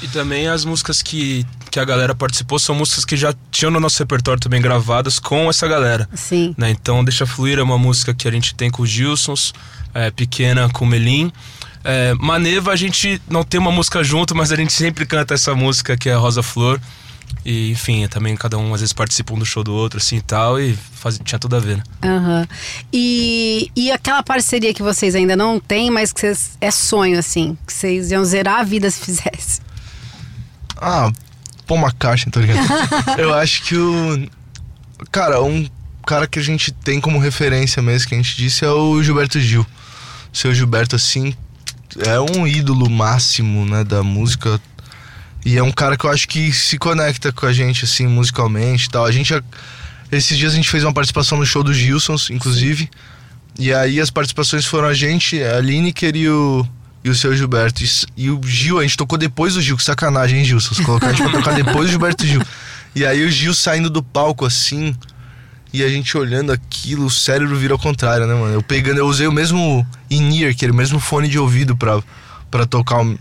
E 0.00 0.06
também 0.06 0.46
as 0.46 0.64
músicas 0.64 1.02
que, 1.02 1.44
que 1.68 1.80
a 1.80 1.84
galera 1.84 2.14
participou 2.14 2.60
são 2.60 2.76
músicas 2.76 3.04
que 3.04 3.16
já 3.16 3.34
tinham 3.50 3.72
no 3.72 3.80
nosso 3.80 3.98
repertório 3.98 4.40
também 4.40 4.62
gravadas 4.62 5.18
com 5.18 5.50
essa 5.50 5.66
galera. 5.66 6.08
Sim. 6.14 6.54
né? 6.56 6.70
Então, 6.70 7.02
Deixa 7.02 7.26
Fluir 7.26 7.58
é 7.58 7.62
uma 7.62 7.78
música 7.78 8.14
que 8.14 8.28
a 8.28 8.30
gente 8.30 8.54
tem 8.54 8.70
com 8.70 8.82
os 8.84 8.90
Gilsons, 8.90 9.52
é, 9.92 10.08
Pequena 10.12 10.68
com 10.68 10.84
o 10.84 10.88
Melim. 10.88 11.32
É, 11.84 12.14
Maneva, 12.14 12.72
a 12.72 12.76
gente 12.76 13.20
não 13.28 13.42
tem 13.42 13.58
uma 13.58 13.72
música 13.72 14.02
junto, 14.04 14.34
mas 14.34 14.52
a 14.52 14.56
gente 14.56 14.72
sempre 14.72 15.04
canta 15.04 15.34
essa 15.34 15.54
música 15.54 15.96
que 15.96 16.08
é 16.08 16.14
Rosa 16.14 16.42
Flor. 16.42 16.80
E, 17.44 17.70
enfim, 17.72 18.06
também 18.06 18.36
cada 18.36 18.56
um 18.56 18.72
às 18.72 18.80
vezes 18.80 18.92
participa 18.92 19.34
um 19.34 19.38
do 19.38 19.44
show 19.44 19.64
do 19.64 19.72
outro, 19.72 19.98
assim 19.98 20.16
e 20.16 20.20
tal, 20.20 20.60
e 20.60 20.76
faz, 20.94 21.18
tinha 21.24 21.38
tudo 21.38 21.56
a 21.56 21.58
ver, 21.58 21.78
né? 21.78 21.82
Aham. 22.04 22.46
E, 22.92 23.70
e 23.74 23.90
aquela 23.90 24.22
parceria 24.22 24.72
que 24.72 24.82
vocês 24.82 25.14
ainda 25.14 25.34
não 25.34 25.58
têm, 25.58 25.90
mas 25.90 26.12
que 26.12 26.20
vocês, 26.20 26.56
é 26.60 26.70
sonho, 26.70 27.18
assim, 27.18 27.58
que 27.66 27.72
vocês 27.72 28.12
iam 28.12 28.24
zerar 28.24 28.60
a 28.60 28.62
vida 28.62 28.88
se 28.90 29.00
fizesse. 29.00 29.60
Ah, 30.76 31.10
pô, 31.66 31.74
uma 31.74 31.90
caixa, 31.90 32.30
tô 32.30 32.38
ligado? 32.38 32.60
Eu 33.18 33.34
acho 33.34 33.64
que 33.64 33.76
o. 33.76 34.28
Cara, 35.10 35.42
um 35.42 35.68
cara 36.06 36.28
que 36.28 36.38
a 36.38 36.42
gente 36.42 36.70
tem 36.70 37.00
como 37.00 37.18
referência 37.18 37.82
mesmo, 37.82 38.08
que 38.08 38.14
a 38.14 38.18
gente 38.18 38.36
disse, 38.36 38.64
é 38.64 38.70
o 38.70 39.02
Gilberto 39.02 39.40
Gil. 39.40 39.66
O 40.32 40.36
seu 40.36 40.54
Gilberto, 40.54 40.94
assim, 40.94 41.34
é 41.98 42.18
um 42.20 42.46
ídolo 42.46 42.88
máximo, 42.88 43.64
né, 43.64 43.84
da 43.84 44.02
música. 44.02 44.60
E 45.44 45.56
é 45.56 45.62
um 45.62 45.72
cara 45.72 45.96
que 45.96 46.04
eu 46.04 46.10
acho 46.10 46.28
que 46.28 46.52
se 46.52 46.78
conecta 46.78 47.32
com 47.32 47.46
a 47.46 47.52
gente, 47.52 47.84
assim, 47.84 48.06
musicalmente 48.06 48.86
e 48.86 48.90
tal. 48.90 49.04
A 49.04 49.12
gente. 49.12 49.34
Esses 50.10 50.36
dias 50.36 50.52
a 50.52 50.56
gente 50.56 50.68
fez 50.68 50.84
uma 50.84 50.92
participação 50.92 51.38
no 51.38 51.46
show 51.46 51.62
dos 51.62 51.76
Gilsons, 51.76 52.30
inclusive. 52.30 52.88
E 53.58 53.72
aí 53.72 54.00
as 54.00 54.10
participações 54.10 54.64
foram 54.64 54.88
a 54.88 54.94
gente, 54.94 55.42
a 55.42 55.60
Lineker 55.60 56.14
e 56.14 56.28
o, 56.28 56.66
e 57.02 57.10
o 57.10 57.14
seu 57.14 57.34
Gilberto. 57.34 57.82
E, 57.82 57.88
e 58.16 58.30
o 58.30 58.40
Gil, 58.44 58.78
a 58.78 58.82
gente 58.82 58.96
tocou 58.96 59.18
depois 59.18 59.54
do 59.54 59.62
Gil, 59.62 59.76
que 59.76 59.82
sacanagem, 59.82 60.38
hein, 60.38 60.44
Gilson? 60.44 60.74
Você 60.74 60.84
colocar 60.84 61.08
a 61.08 61.12
gente 61.12 61.22
pra 61.22 61.32
tocar 61.32 61.54
depois 61.54 61.86
do 61.86 61.88
Gilberto 61.88 62.26
Gil. 62.26 62.42
E 62.94 63.06
aí 63.06 63.24
o 63.24 63.30
Gil 63.30 63.54
saindo 63.54 63.88
do 63.88 64.02
palco 64.02 64.44
assim, 64.44 64.94
e 65.72 65.82
a 65.82 65.88
gente 65.88 66.16
olhando 66.16 66.52
aquilo, 66.52 67.06
o 67.06 67.10
cérebro 67.10 67.56
vira 67.56 67.72
ao 67.72 67.78
contrário, 67.78 68.26
né, 68.26 68.34
mano? 68.34 68.52
Eu 68.52 68.62
pegando, 68.62 68.98
eu 68.98 69.06
usei 69.06 69.26
o 69.26 69.32
mesmo 69.32 69.86
in-ear, 70.10 70.54
que 70.54 70.64
era 70.64 70.72
o 70.72 70.76
mesmo 70.76 71.00
fone 71.00 71.28
de 71.28 71.38
ouvido 71.38 71.76
pra, 71.76 72.02
pra 72.50 72.66
tocar 72.66 73.02
o. 73.02 73.18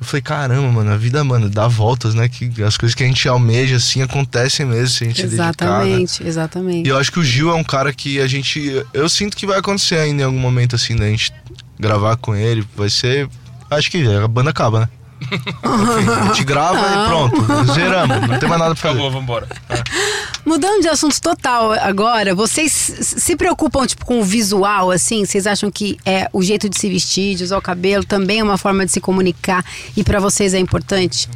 Eu 0.00 0.06
falei, 0.06 0.22
caramba, 0.22 0.72
mano, 0.72 0.90
a 0.92 0.96
vida, 0.96 1.22
mano, 1.22 1.50
dá 1.50 1.68
voltas, 1.68 2.14
né? 2.14 2.26
Que 2.26 2.62
as 2.62 2.76
coisas 2.76 2.94
que 2.94 3.02
a 3.02 3.06
gente 3.06 3.28
almeja, 3.28 3.76
assim, 3.76 4.00
acontecem 4.00 4.64
mesmo, 4.64 4.88
se 4.88 5.04
a 5.04 5.06
gente 5.08 5.22
dedicar, 5.22 5.44
né? 5.44 5.50
Exatamente, 5.52 6.26
exatamente. 6.26 6.86
E 6.86 6.90
eu 6.90 6.98
acho 6.98 7.12
que 7.12 7.18
o 7.18 7.24
Gil 7.24 7.50
é 7.50 7.54
um 7.54 7.64
cara 7.64 7.92
que 7.92 8.20
a 8.20 8.26
gente. 8.26 8.82
Eu 8.94 9.08
sinto 9.08 9.36
que 9.36 9.46
vai 9.46 9.58
acontecer 9.58 9.96
ainda 9.96 10.22
em 10.22 10.24
algum 10.24 10.38
momento 10.38 10.74
assim, 10.74 10.96
da 10.96 11.06
gente 11.06 11.32
gravar 11.78 12.16
com 12.16 12.34
ele. 12.34 12.66
Vai 12.74 12.88
ser. 12.88 13.28
Acho 13.70 13.90
que 13.90 14.06
a 14.06 14.26
banda 14.26 14.50
acaba, 14.50 14.80
né? 14.80 14.88
Enfim, 15.20 16.10
a 16.10 16.26
gente 16.26 16.44
grava 16.44 16.78
e 16.78 17.06
pronto. 17.08 17.72
Zeramos. 17.72 18.28
Não 18.28 18.38
tem 18.38 18.48
mais 18.48 18.60
nada 18.60 18.74
pra 18.74 18.82
fazer. 18.82 18.98
Acabou, 18.98 19.10
vambora. 19.10 19.46
Mudando 20.44 20.82
de 20.82 20.88
assunto 20.88 21.20
total 21.20 21.72
agora, 21.72 22.34
vocês 22.34 22.72
se 22.72 23.36
preocupam 23.36 23.86
tipo, 23.86 24.04
com 24.04 24.20
o 24.20 24.24
visual, 24.24 24.90
assim? 24.90 25.24
Vocês 25.24 25.46
acham 25.46 25.70
que 25.70 25.98
é 26.04 26.28
o 26.32 26.42
jeito 26.42 26.68
de 26.68 26.78
se 26.78 26.88
vestir, 26.88 27.36
de 27.36 27.44
usar 27.44 27.58
o 27.58 27.62
cabelo, 27.62 28.04
também 28.04 28.40
é 28.40 28.42
uma 28.42 28.56
forma 28.56 28.84
de 28.86 28.92
se 28.92 29.00
comunicar 29.00 29.64
e 29.96 30.02
pra 30.02 30.18
vocês 30.18 30.54
é 30.54 30.58
importante? 30.58 31.28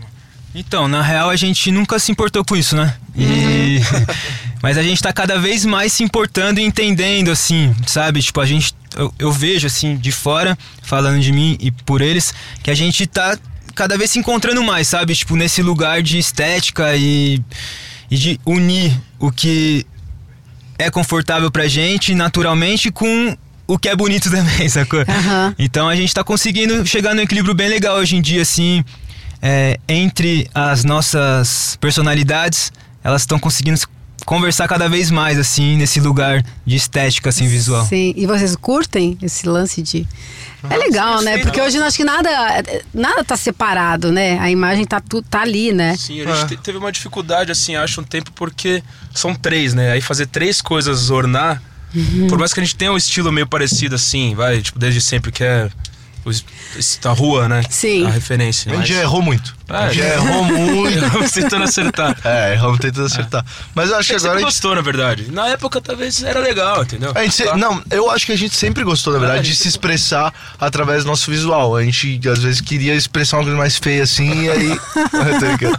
Então, 0.55 0.89
na 0.89 1.03
real, 1.03 1.31
a 1.31 1.37
gente 1.37 1.71
nunca 1.71 1.99
se 1.99 2.13
importou 2.13 2.45
com 2.45 2.57
isso, 2.57 2.77
né? 2.77 2.97
E... 3.17 3.81
Mas 4.63 4.79
a 4.79 4.83
gente 4.83 5.03
tá 5.03 5.13
cada 5.13 5.39
vez 5.39 5.63
mais 5.67 5.93
se 5.93 6.03
importando 6.03 6.59
e 6.59 6.63
entendendo, 6.63 7.31
assim, 7.31 7.75
sabe? 7.87 8.23
Tipo, 8.23 8.41
a 8.41 8.47
gente. 8.47 8.73
Eu, 8.97 9.13
eu 9.19 9.31
vejo, 9.31 9.67
assim, 9.67 9.95
de 9.95 10.11
fora, 10.11 10.57
falando 10.83 11.21
de 11.21 11.31
mim 11.33 11.59
e 11.61 11.71
por 11.71 12.01
eles, 12.01 12.33
que 12.63 12.71
a 12.71 12.75
gente 12.75 13.07
tá 13.07 13.37
cada 13.75 13.97
vez 13.99 14.11
se 14.11 14.19
encontrando 14.19 14.63
mais, 14.63 14.89
sabe? 14.89 15.15
Tipo, 15.15 15.37
nesse 15.37 15.63
lugar 15.63 16.03
de 16.03 16.19
estética 16.19 16.95
e, 16.97 17.43
e 18.11 18.17
de 18.17 18.41
unir 18.45 18.93
o 19.19 19.31
que 19.31 19.87
é 20.79 20.91
confortável 20.91 21.51
pra 21.51 21.67
gente 21.69 22.15
naturalmente 22.15 22.91
com 22.91 23.37
o 23.67 23.79
que 23.79 23.89
é 23.89 23.97
bonito 23.97 24.31
também, 24.31 24.69
sacou? 24.69 25.01
Aham. 25.01 25.55
Então 25.59 25.89
a 25.89 25.97
gente 25.97 26.13
tá 26.13 26.23
conseguindo 26.23 26.85
chegar 26.87 27.15
num 27.15 27.23
equilíbrio 27.23 27.55
bem 27.55 27.69
legal 27.69 27.97
hoje 27.97 28.17
em 28.17 28.23
dia, 28.23 28.43
assim, 28.43 28.85
é, 29.41 29.79
entre 29.89 30.49
as 30.55 30.85
nossas 30.85 31.77
personalidades, 31.81 32.73
elas 33.03 33.23
estão 33.23 33.39
conseguindo 33.39 33.77
se 33.77 33.87
conversar 34.25 34.67
cada 34.69 34.89
vez 34.89 35.11
mais, 35.11 35.39
assim, 35.39 35.77
nesse 35.77 36.01
lugar 36.01 36.43
de 36.65 36.77
estética, 36.77 37.29
assim, 37.29 37.47
visual. 37.47 37.85
Sim. 37.87 38.15
E 38.17 38.27
vocês 38.27 38.57
curtem 38.57 39.19
esse 39.23 39.47
lance 39.49 39.83
de. 39.83 40.07
É 40.71 40.77
legal, 40.79 41.21
né? 41.21 41.39
Porque 41.39 41.61
hoje 41.61 41.77
eu 41.77 41.85
acho 41.85 41.97
que 41.97 42.05
nada, 42.05 42.31
nada 42.95 43.23
tá 43.23 43.37
separado, 43.37 44.11
né? 44.11 44.39
A 44.39 44.51
imagem 44.51 44.87
tá, 44.87 44.99
tu, 44.99 45.21
tá 45.21 45.43
ali, 45.43 45.73
né? 45.73 45.95
Sim, 45.97 46.23
a 46.23 46.35
gente 46.37 46.57
te- 46.57 46.63
teve 46.63 46.79
uma 46.79 46.91
dificuldade, 46.91 47.53
assim, 47.53 47.77
acho, 47.77 48.01
um 48.01 48.05
tempo, 48.05 48.33
porque 48.33 48.83
são 49.15 49.35
três, 49.35 49.75
né? 49.75 49.93
Aí 49.93 50.01
fazer 50.01 50.27
três 50.27 50.63
coisas 50.63 51.11
ornar, 51.11 51.63
por 52.31 52.39
mais 52.39 52.55
que 52.55 52.61
a 52.61 52.63
gente 52.65 52.77
tenha 52.77 52.91
um 52.93 52.97
estilo 52.97 53.31
meio 53.31 53.47
parecido, 53.47 53.95
assim, 53.95 54.35
vai, 54.35 54.63
tipo, 54.63 54.79
desde 54.79 55.03
sempre, 55.03 55.31
que 55.31 55.45
é 55.45 55.69
a 57.05 57.09
rua, 57.11 57.49
né? 57.49 57.63
Sim. 57.71 58.07
A 58.07 58.11
referência. 58.11 58.73
A 58.73 58.77
gente 58.77 58.93
já 58.95 59.01
errou 59.01 59.21
muito. 59.23 59.55
A 59.69 59.89
gente 59.89 59.99
já 59.99 60.05
É. 60.05 60.15
errou 60.15 60.45
muito. 60.45 60.99
Erramos 60.99 61.31
tentando 61.33 61.65
acertar. 61.65 62.17
É, 62.25 62.53
erramos 62.53 62.79
tentando 62.79 63.07
acertar. 63.07 63.45
Mas 63.75 63.91
eu 63.91 63.97
acho 63.97 64.09
que 64.11 64.15
agora 64.17 64.33
a 64.35 64.37
gente. 64.39 64.45
gostou, 64.47 64.75
na 64.75 64.81
verdade. 64.83 65.31
Na 65.31 65.49
época, 65.49 65.81
talvez, 65.81 66.23
era 66.23 66.41
legal, 66.41 66.83
entendeu? 66.83 67.13
A 67.15 67.23
gente 67.23 67.35
se- 67.35 67.45
Tá. 67.45 67.57
Não, 67.57 67.83
eu 67.91 68.11
acho 68.11 68.27
que 68.27 68.33
a 68.33 68.37
gente 68.37 68.55
sempre 68.55 68.83
gostou, 68.85 69.13
na 69.13 69.19
verdade, 69.19 69.41
É, 69.41 69.43
de 69.43 69.55
se 69.57 69.69
expressar 69.69 70.33
através 70.61 71.05
do 71.05 71.09
nosso 71.09 71.31
visual. 71.31 71.77
A 71.77 71.83
gente, 71.83 72.21
às 72.29 72.39
vezes, 72.41 72.61
queria 72.61 72.95
expressar 72.95 73.37
uma 73.39 73.45
coisa 73.45 73.59
mais 73.59 73.77
feia 73.77 74.03
assim, 74.03 74.45
e 74.45 74.51
aí. 74.51 74.79
Tô 75.11 75.47
brincando. 75.47 75.79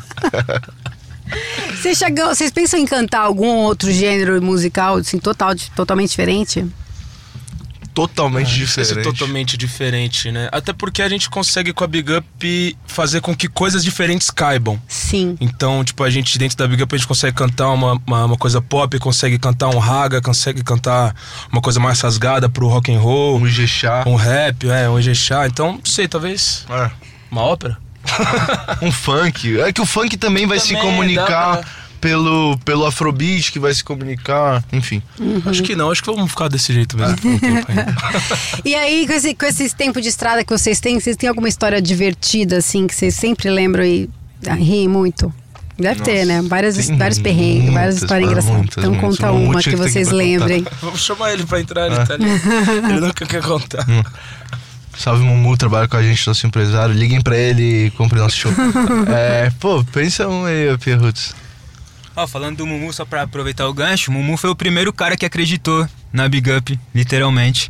Vocês, 1.81 1.97
chegam, 1.97 2.27
vocês 2.33 2.51
pensam 2.51 2.79
em 2.79 2.85
cantar 2.85 3.21
algum 3.21 3.47
outro 3.57 3.91
gênero 3.91 4.41
musical, 4.41 4.97
assim, 4.97 5.17
total, 5.19 5.53
totalmente 5.75 6.09
diferente? 6.11 6.65
Totalmente 7.95 8.49
sei 8.67 8.83
se 8.83 8.89
diferente. 8.89 9.07
é 9.07 9.11
totalmente 9.11 9.57
diferente, 9.57 10.31
né? 10.31 10.49
Até 10.51 10.73
porque 10.73 11.01
a 11.01 11.09
gente 11.09 11.29
consegue 11.29 11.71
com 11.73 11.83
a 11.83 11.87
Big 11.87 12.11
Up 12.13 12.77
fazer 12.85 13.21
com 13.21 13.33
que 13.35 13.47
coisas 13.47 13.83
diferentes 13.83 14.29
caibam. 14.29 14.79
Sim. 14.87 15.37
Então, 15.39 15.83
tipo, 15.83 16.03
a 16.03 16.09
gente 16.09 16.37
dentro 16.37 16.57
da 16.57 16.67
Big 16.67 16.83
Up 16.83 16.93
a 16.93 16.97
gente 16.97 17.07
consegue 17.07 17.35
cantar 17.35 17.69
uma, 17.71 17.99
uma, 18.05 18.25
uma 18.25 18.37
coisa 18.37 18.61
pop, 18.61 18.99
consegue 18.99 19.39
cantar 19.39 19.69
um 19.69 19.79
raga, 19.79 20.21
consegue 20.21 20.61
cantar 20.63 21.15
uma 21.51 21.61
coisa 21.61 21.79
mais 21.79 21.99
rasgada 22.01 22.49
pro 22.49 22.67
rock 22.67 22.91
and 22.93 22.99
roll, 22.99 23.39
Um 23.39 23.47
Ijexá. 23.47 24.03
um 24.05 24.15
rap, 24.15 24.67
é, 24.69 24.89
um 24.89 24.99
Ijexá. 24.99 25.47
Então, 25.47 25.73
não 25.73 25.85
sei, 25.85 26.07
talvez 26.07 26.65
É. 26.69 26.91
uma 27.31 27.41
ópera? 27.41 27.77
Um 28.81 28.91
funk. 28.91 29.59
É 29.61 29.71
que 29.73 29.81
o 29.81 29.85
funk 29.85 30.15
também 30.17 30.45
vai 30.45 30.59
se 30.59 30.73
Também 30.73 30.81
comunicar 30.83 31.25
dá 31.55 31.57
pra- 31.57 31.84
pelo, 32.01 32.57
pelo 32.59 32.85
Afrobeat, 32.85 33.51
que 33.51 33.59
vai 33.59 33.73
se 33.73 33.83
comunicar. 33.83 34.63
Enfim. 34.71 35.01
Acho 35.45 35.63
que 35.63 35.75
não, 35.75 35.91
acho 35.91 36.03
que 36.03 36.11
vamos 36.11 36.29
ficar 36.29 36.47
desse 36.47 36.73
jeito 36.73 36.97
mesmo 36.97 37.15
um. 37.25 38.61
E 38.63 38.75
aí, 38.75 39.07
com 39.07 39.13
esse, 39.13 39.35
com 39.35 39.45
esse 39.45 39.75
tempo 39.75 40.01
de 40.01 40.09
estrada 40.09 40.43
que 40.43 40.51
vocês 40.51 40.79
têm, 40.79 40.99
vocês 40.99 41.17
têm 41.17 41.29
alguma 41.29 41.47
história 41.49 41.81
divertida, 41.81 42.57
assim, 42.57 42.87
que 42.87 42.95
vocês 42.95 43.15
sempre 43.15 43.49
lembram 43.49 43.83
e 43.83 44.09
ah, 44.47 44.53
riem 44.53 44.87
muito? 44.87 45.33
Deve 45.77 46.01
ter, 46.01 46.25
né? 46.25 46.41
Várias, 46.41 46.89
vários 46.89 47.19
perrengues, 47.19 47.73
várias 47.73 47.97
histórias 47.97 48.29
engraçadas. 48.29 48.57
muitas, 48.57 48.77
então 48.77 48.91
muitas. 48.91 49.17
conta 49.17 49.31
uma 49.33 49.61
que 49.61 49.71
que 49.71 49.75
vocês 49.75 50.07
contar. 50.07 50.17
lembrem. 50.17 50.65
Vamos 50.81 51.01
chamar 51.01 51.33
ele 51.33 51.45
pra 51.45 51.59
entrar, 51.59 51.87
ele 51.91 52.05
tá 52.05 52.13
ali. 52.13 52.25
Ele 52.89 52.99
nunca 53.01 53.25
quer 53.25 53.41
contar. 53.41 53.85
Salve 54.97 55.23
Mumu, 55.23 55.57
trabalha 55.57 55.87
com 55.87 55.97
a 55.97 56.03
gente, 56.03 56.25
nosso 56.25 56.47
empresário. 56.47 56.95
Liguem 56.95 57.21
pra 57.21 57.37
ele 57.37 57.87
e 57.87 57.91
compre 57.91 58.17
nosso 58.17 58.37
show. 58.37 58.51
é, 59.13 59.51
pô, 59.59 59.83
pensa 59.91 60.27
um 60.29 60.45
aí, 60.45 60.77
Pierruts. 60.77 61.35
Ó, 62.15 62.25
falando 62.27 62.57
do 62.57 62.65
Mumu, 62.67 62.93
só 62.93 63.03
pra 63.05 63.23
aproveitar 63.23 63.67
o 63.67 63.73
gancho, 63.73 64.09
o 64.09 64.13
Mumu 64.13 64.37
foi 64.37 64.49
o 64.49 64.55
primeiro 64.55 64.93
cara 64.93 65.17
que 65.17 65.25
acreditou 65.25 65.87
na 66.13 66.27
Big 66.29 66.49
Up, 66.51 66.79
literalmente. 66.93 67.69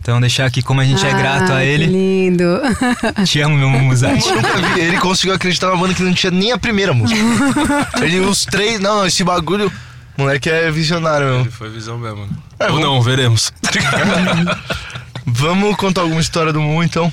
Então 0.00 0.20
deixar 0.20 0.44
aqui 0.46 0.62
como 0.62 0.80
a 0.80 0.84
gente 0.84 1.04
é 1.04 1.12
grato 1.14 1.50
Ah, 1.50 1.56
a 1.58 1.60
que 1.62 1.66
ele. 1.66 1.86
lindo. 1.86 2.44
Te 3.26 3.40
amo, 3.40 3.56
meu 3.56 3.68
Mumuzate. 3.68 4.28
Eu 4.28 4.36
nunca 4.36 4.56
vi. 4.74 4.80
Ele 4.80 4.98
conseguiu 5.00 5.34
acreditar 5.34 5.66
numa 5.68 5.78
banda 5.78 5.94
que 5.94 6.02
não 6.02 6.14
tinha 6.14 6.30
nem 6.30 6.52
a 6.52 6.58
primeira 6.58 6.92
música. 6.94 7.18
Ele, 8.00 8.20
os 8.20 8.44
três. 8.44 8.78
Não, 8.78 8.98
não, 8.98 9.06
esse 9.06 9.24
bagulho. 9.24 9.72
Moleque 10.16 10.48
é 10.48 10.70
visionário 10.70 11.26
mesmo. 11.26 11.40
Ele 11.42 11.50
foi 11.50 11.68
visão 11.70 11.98
mesmo. 11.98 12.20
né? 12.24 12.28
É, 12.60 12.64
Ou 12.66 12.72
vamos- 12.74 12.84
não, 12.86 13.02
veremos. 13.02 13.52
Vamos 15.26 15.76
contar 15.76 16.02
alguma 16.02 16.20
história 16.20 16.52
do 16.52 16.60
Mumu 16.60 16.82
então? 16.84 17.12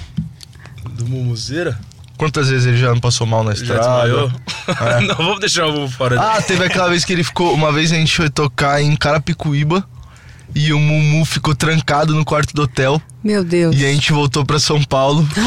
Do 0.91 1.05
Mumuzeira? 1.07 1.79
Quantas 2.23 2.47
vezes 2.49 2.65
ele 2.65 2.77
já 2.77 2.87
não 2.87 3.01
passou 3.01 3.27
mal 3.27 3.43
na 3.43 3.53
Já 3.53 3.61
estrada? 3.63 3.81
desmaiou? 3.81 4.31
não, 5.07 5.15
vamos 5.15 5.39
deixar 5.41 5.65
o 5.67 5.73
Mumu 5.73 5.89
fora 5.89 6.17
Ah, 6.17 6.41
teve 6.41 6.63
aquela 6.63 6.87
vez 6.87 7.03
que 7.03 7.11
ele 7.11 7.21
ficou. 7.23 7.53
Uma 7.53 7.69
vez 7.69 7.91
a 7.91 7.95
gente 7.95 8.15
foi 8.15 8.29
tocar 8.29 8.81
em 8.81 8.95
Carapicuíba 8.95 9.85
e 10.55 10.71
o 10.71 10.79
Mumu 10.79 11.25
ficou 11.25 11.53
trancado 11.53 12.15
no 12.15 12.23
quarto 12.23 12.53
do 12.53 12.61
hotel. 12.61 13.01
Meu 13.23 13.43
Deus. 13.43 13.75
E 13.75 13.85
a 13.85 13.89
gente 13.91 14.11
voltou 14.11 14.45
pra 14.45 14.59
São 14.59 14.81
Paulo. 14.83 15.27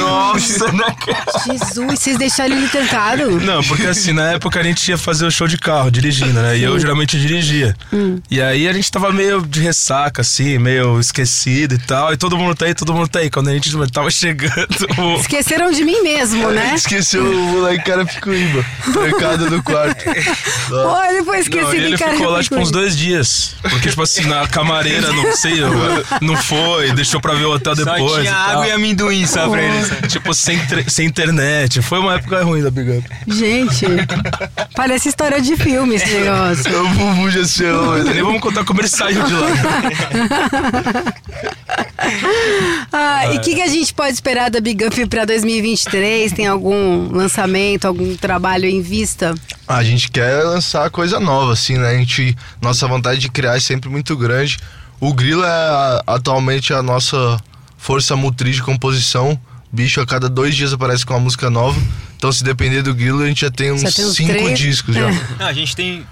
Nossa, 0.00 0.72
não 0.72 0.90
Jesus, 1.46 1.98
vocês 1.98 2.16
deixaram 2.18 2.56
ele 2.56 2.68
trancado? 2.68 3.40
Não, 3.40 3.62
porque 3.64 3.86
assim, 3.86 4.12
na 4.12 4.32
época 4.32 4.58
a 4.60 4.62
gente 4.62 4.88
ia 4.88 4.98
fazer 4.98 5.26
o 5.26 5.30
show 5.30 5.46
de 5.46 5.56
carro, 5.58 5.90
dirigindo, 5.90 6.32
né? 6.40 6.58
E 6.58 6.62
eu 6.62 6.78
geralmente 6.78 7.18
dirigia. 7.20 7.76
E 8.30 8.40
aí 8.40 8.66
a 8.68 8.72
gente 8.72 8.90
tava 8.90 9.12
meio 9.12 9.42
de 9.42 9.60
ressaca, 9.60 10.22
assim, 10.22 10.58
meio 10.58 10.98
esquecido 10.98 11.74
e 11.74 11.78
tal. 11.78 12.12
E 12.12 12.16
todo 12.16 12.36
mundo 12.36 12.54
tá 12.54 12.66
aí, 12.66 12.74
todo 12.74 12.92
mundo 12.94 13.08
tá 13.08 13.20
aí. 13.20 13.30
Quando 13.30 13.48
a 13.48 13.52
gente 13.52 13.70
tava 13.92 14.10
chegando, 14.10 14.68
o- 14.98 15.20
Esqueceram 15.20 15.70
de 15.70 15.84
mim 15.84 16.00
mesmo, 16.02 16.50
né? 16.50 16.72
esqueceu 16.74 17.22
o 17.24 17.34
moleque 17.52 17.84
Carapicuíba. 17.84 18.64
Trancado 18.92 19.50
no 19.50 19.62
quarto. 19.62 20.04
Pô, 20.04 21.04
ele 21.10 21.24
foi 21.24 21.34
Não, 21.36 21.40
esquecido 21.42 21.74
e 21.76 21.84
ele 21.84 21.98
cara. 21.98 22.12
ficou 22.12 22.30
lá 22.30 22.42
tipo 22.42 22.58
uns 22.58 22.70
dois 22.70 22.96
dias. 22.96 23.54
Porque, 23.62 23.90
tipo 23.90 24.02
assim, 24.02 24.22
na 24.24 24.46
camareira, 24.48 25.12
não 25.12 25.36
sei, 25.36 25.56
não 26.20 26.36
foi, 26.36 26.92
deixou 26.92 27.19
pra 27.20 27.34
ver 27.34 27.44
o 27.46 27.52
hotel 27.54 27.76
Só 27.76 27.84
depois. 27.84 28.12
tinha 28.12 28.22
e 28.22 28.34
tal. 28.34 28.50
água 28.50 28.66
e 28.66 28.72
amendoim 28.72 29.26
só 29.26 29.48
pra 29.48 29.62
eles. 29.62 29.90
Tipo, 30.08 30.32
sem, 30.34 30.58
sem 30.88 31.06
internet. 31.06 31.80
Foi 31.82 31.98
uma 31.98 32.14
época 32.14 32.42
ruim 32.42 32.62
da 32.62 32.70
Big 32.70 32.90
Up. 32.98 33.08
Gente, 33.26 33.86
parece 34.74 35.08
história 35.08 35.40
de 35.40 35.56
filme 35.56 35.96
esse 35.96 36.10
negócio. 36.12 36.80
O 36.82 36.88
Mumu 36.88 37.30
já 37.30 37.40
errou. 37.64 38.02
Nem 38.04 38.22
vamos 38.22 38.40
contar 38.40 38.64
como 38.64 38.80
ele 38.80 38.88
saiu 38.88 39.22
de 39.24 39.32
lá. 39.34 39.48
Ah, 42.92 43.26
e 43.32 43.36
o 43.38 43.40
que, 43.40 43.54
que 43.54 43.62
a 43.62 43.68
gente 43.68 43.92
pode 43.94 44.12
esperar 44.14 44.50
da 44.50 44.60
Big 44.60 44.84
Up 44.84 45.06
pra 45.06 45.24
2023? 45.24 46.32
Tem 46.32 46.46
algum 46.46 47.08
lançamento, 47.12 47.84
algum 47.86 48.16
trabalho 48.16 48.66
em 48.66 48.80
vista? 48.80 49.34
A 49.68 49.82
gente 49.84 50.10
quer 50.10 50.42
lançar 50.44 50.90
coisa 50.90 51.20
nova, 51.20 51.52
assim, 51.52 51.76
né? 51.78 51.88
A 51.90 51.94
gente, 51.94 52.36
nossa 52.60 52.86
vontade 52.88 53.20
de 53.20 53.28
criar 53.30 53.56
é 53.56 53.60
sempre 53.60 53.88
muito 53.88 54.16
grande. 54.16 54.58
O 55.00 55.14
Grilo 55.14 55.42
é 55.44 56.02
atualmente 56.06 56.72
a 56.72 56.82
nossa 56.82 57.40
força 57.78 58.14
motriz 58.16 58.56
de 58.56 58.62
composição. 58.62 59.38
Bicho, 59.72 60.00
a 60.00 60.06
cada 60.06 60.28
dois 60.28 60.54
dias 60.54 60.72
aparece 60.72 61.06
com 61.06 61.14
uma 61.14 61.20
música 61.20 61.48
nova. 61.48 61.80
Então, 62.16 62.30
se 62.30 62.44
depender 62.44 62.82
do 62.82 62.94
Grilo, 62.94 63.22
a 63.22 63.26
gente 63.26 63.40
já 63.42 63.50
tem 63.50 63.72
uns 63.72 63.80
Já 63.80 63.90
tem 63.92 64.04
uns 64.04 64.16
cinco 64.16 64.32
três? 64.32 64.58
discos 64.58 64.94
já. 64.94 65.08
Não, 65.38 65.46
a 65.46 65.52
gente 65.52 65.74
tem. 65.74 66.04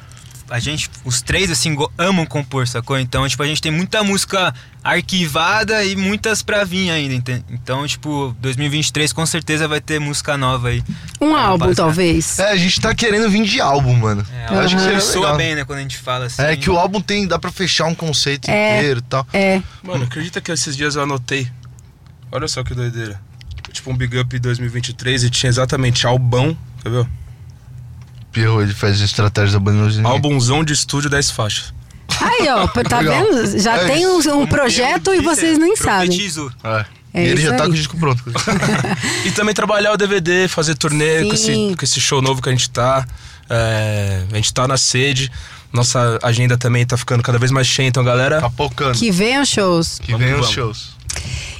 A 0.50 0.58
gente, 0.58 0.88
os 1.04 1.20
três, 1.20 1.50
assim, 1.50 1.76
amam 1.98 2.24
compor, 2.24 2.66
sacou? 2.66 2.98
Então, 2.98 3.28
tipo, 3.28 3.42
a 3.42 3.46
gente 3.46 3.60
tem 3.60 3.70
muita 3.70 4.02
música 4.02 4.54
arquivada 4.82 5.84
e 5.84 5.94
muitas 5.94 6.42
pra 6.42 6.64
vir 6.64 6.90
ainda. 6.90 7.14
ente- 7.14 7.44
Então, 7.50 7.86
tipo, 7.86 8.34
2023 8.40 9.12
com 9.12 9.24
certeza 9.26 9.68
vai 9.68 9.80
ter 9.80 9.98
música 10.00 10.36
nova 10.36 10.68
aí. 10.68 10.82
Um 11.20 11.34
álbum, 11.36 11.66
rapaziada. 11.66 11.74
talvez. 11.76 12.38
É, 12.38 12.50
a 12.52 12.56
gente 12.56 12.80
tá 12.80 12.94
querendo 12.94 13.28
vir 13.30 13.44
de 13.44 13.60
álbum, 13.60 13.94
mano. 13.94 14.24
É, 14.32 14.54
Eu 14.54 14.60
acho 14.60 14.74
que 14.76 14.82
seria 14.82 15.00
soa 15.00 15.22
legal. 15.22 15.36
bem, 15.36 15.54
né, 15.54 15.64
quando 15.64 15.78
a 15.78 15.82
gente 15.82 15.98
fala 15.98 16.26
assim. 16.26 16.40
É 16.42 16.56
que 16.56 16.70
o 16.70 16.78
álbum 16.78 17.00
tem, 17.00 17.26
dá 17.26 17.38
pra 17.38 17.50
fechar 17.52 17.84
um 17.86 17.94
conceito 17.94 18.48
É. 18.50 18.78
inteiro 18.78 19.00
e 19.00 19.02
tal. 19.02 19.26
É. 19.32 19.62
Mano, 19.82 20.04
acredita 20.04 20.40
que 20.40 20.50
esses 20.50 20.76
dias 20.76 20.96
eu 20.96 21.02
anotei. 21.02 21.46
Olha 22.32 22.48
só 22.48 22.62
que 22.64 22.74
doideira. 22.74 23.20
Tipo 23.72 23.90
um 23.90 23.96
Big 23.96 24.18
Up 24.18 24.38
2023 24.38 25.24
e 25.24 25.30
tinha 25.30 25.48
exatamente 25.50 26.06
albão, 26.06 26.56
quer 26.82 26.90
ver? 26.90 27.06
Pierrot, 28.38 28.62
ele 28.62 28.74
faz 28.74 29.00
estratégia 29.00 29.52
da 29.54 29.58
banda. 29.60 30.08
Albumzão 30.08 30.62
de 30.64 30.72
estúdio 30.72 31.10
10 31.10 31.30
faixas. 31.30 31.72
Aí, 32.20 32.48
ó, 32.48 32.66
tá 32.84 33.00
Legal. 33.00 33.24
vendo? 33.24 33.58
Já 33.60 33.76
É 33.76 33.86
tem 33.86 34.06
um, 34.06 34.18
um 34.40 34.46
projeto 34.46 35.14
e 35.14 35.20
vocês 35.20 35.58
nem 35.58 35.76
sabem. 35.76 36.08
Profetizou. 36.08 36.50
É. 36.64 36.84
É 37.14 37.22
e 37.24 37.26
ele 37.28 37.40
isso 37.40 37.50
já 37.50 37.56
tá 37.56 37.62
aí. 37.64 37.68
com 37.68 37.74
o 37.74 37.76
disco 37.76 37.96
pronto. 37.98 38.22
E 39.24 39.30
também 39.30 39.54
trabalhar 39.54 39.92
o 39.92 39.96
DVD, 39.96 40.46
fazer 40.46 40.74
turnê 40.74 41.24
com 41.24 41.32
esse, 41.34 41.46
Sim. 41.46 41.74
com 41.76 41.84
esse 41.84 42.00
show 42.00 42.20
novo 42.22 42.40
que 42.42 42.48
a 42.48 42.52
gente 42.52 42.68
tá. 42.70 43.04
É, 43.48 44.22
a 44.30 44.36
gente 44.36 44.52
tá 44.52 44.68
na 44.68 44.76
sede. 44.76 45.30
Nossa 45.72 46.18
agenda 46.22 46.56
também 46.56 46.84
tá 46.86 46.96
ficando 46.96 47.22
cada 47.22 47.38
vez 47.38 47.50
mais 47.50 47.66
cheia, 47.66 47.88
então 47.88 48.04
galera. 48.04 48.40
Tá 48.40 48.50
pocando. 48.50 48.96
Que 48.98 49.10
venham 49.10 49.44
shows. 49.44 49.98
Que 49.98 50.14
vem 50.16 50.28
os 50.34 50.40
vamos. 50.40 50.50
shows. 50.50 50.90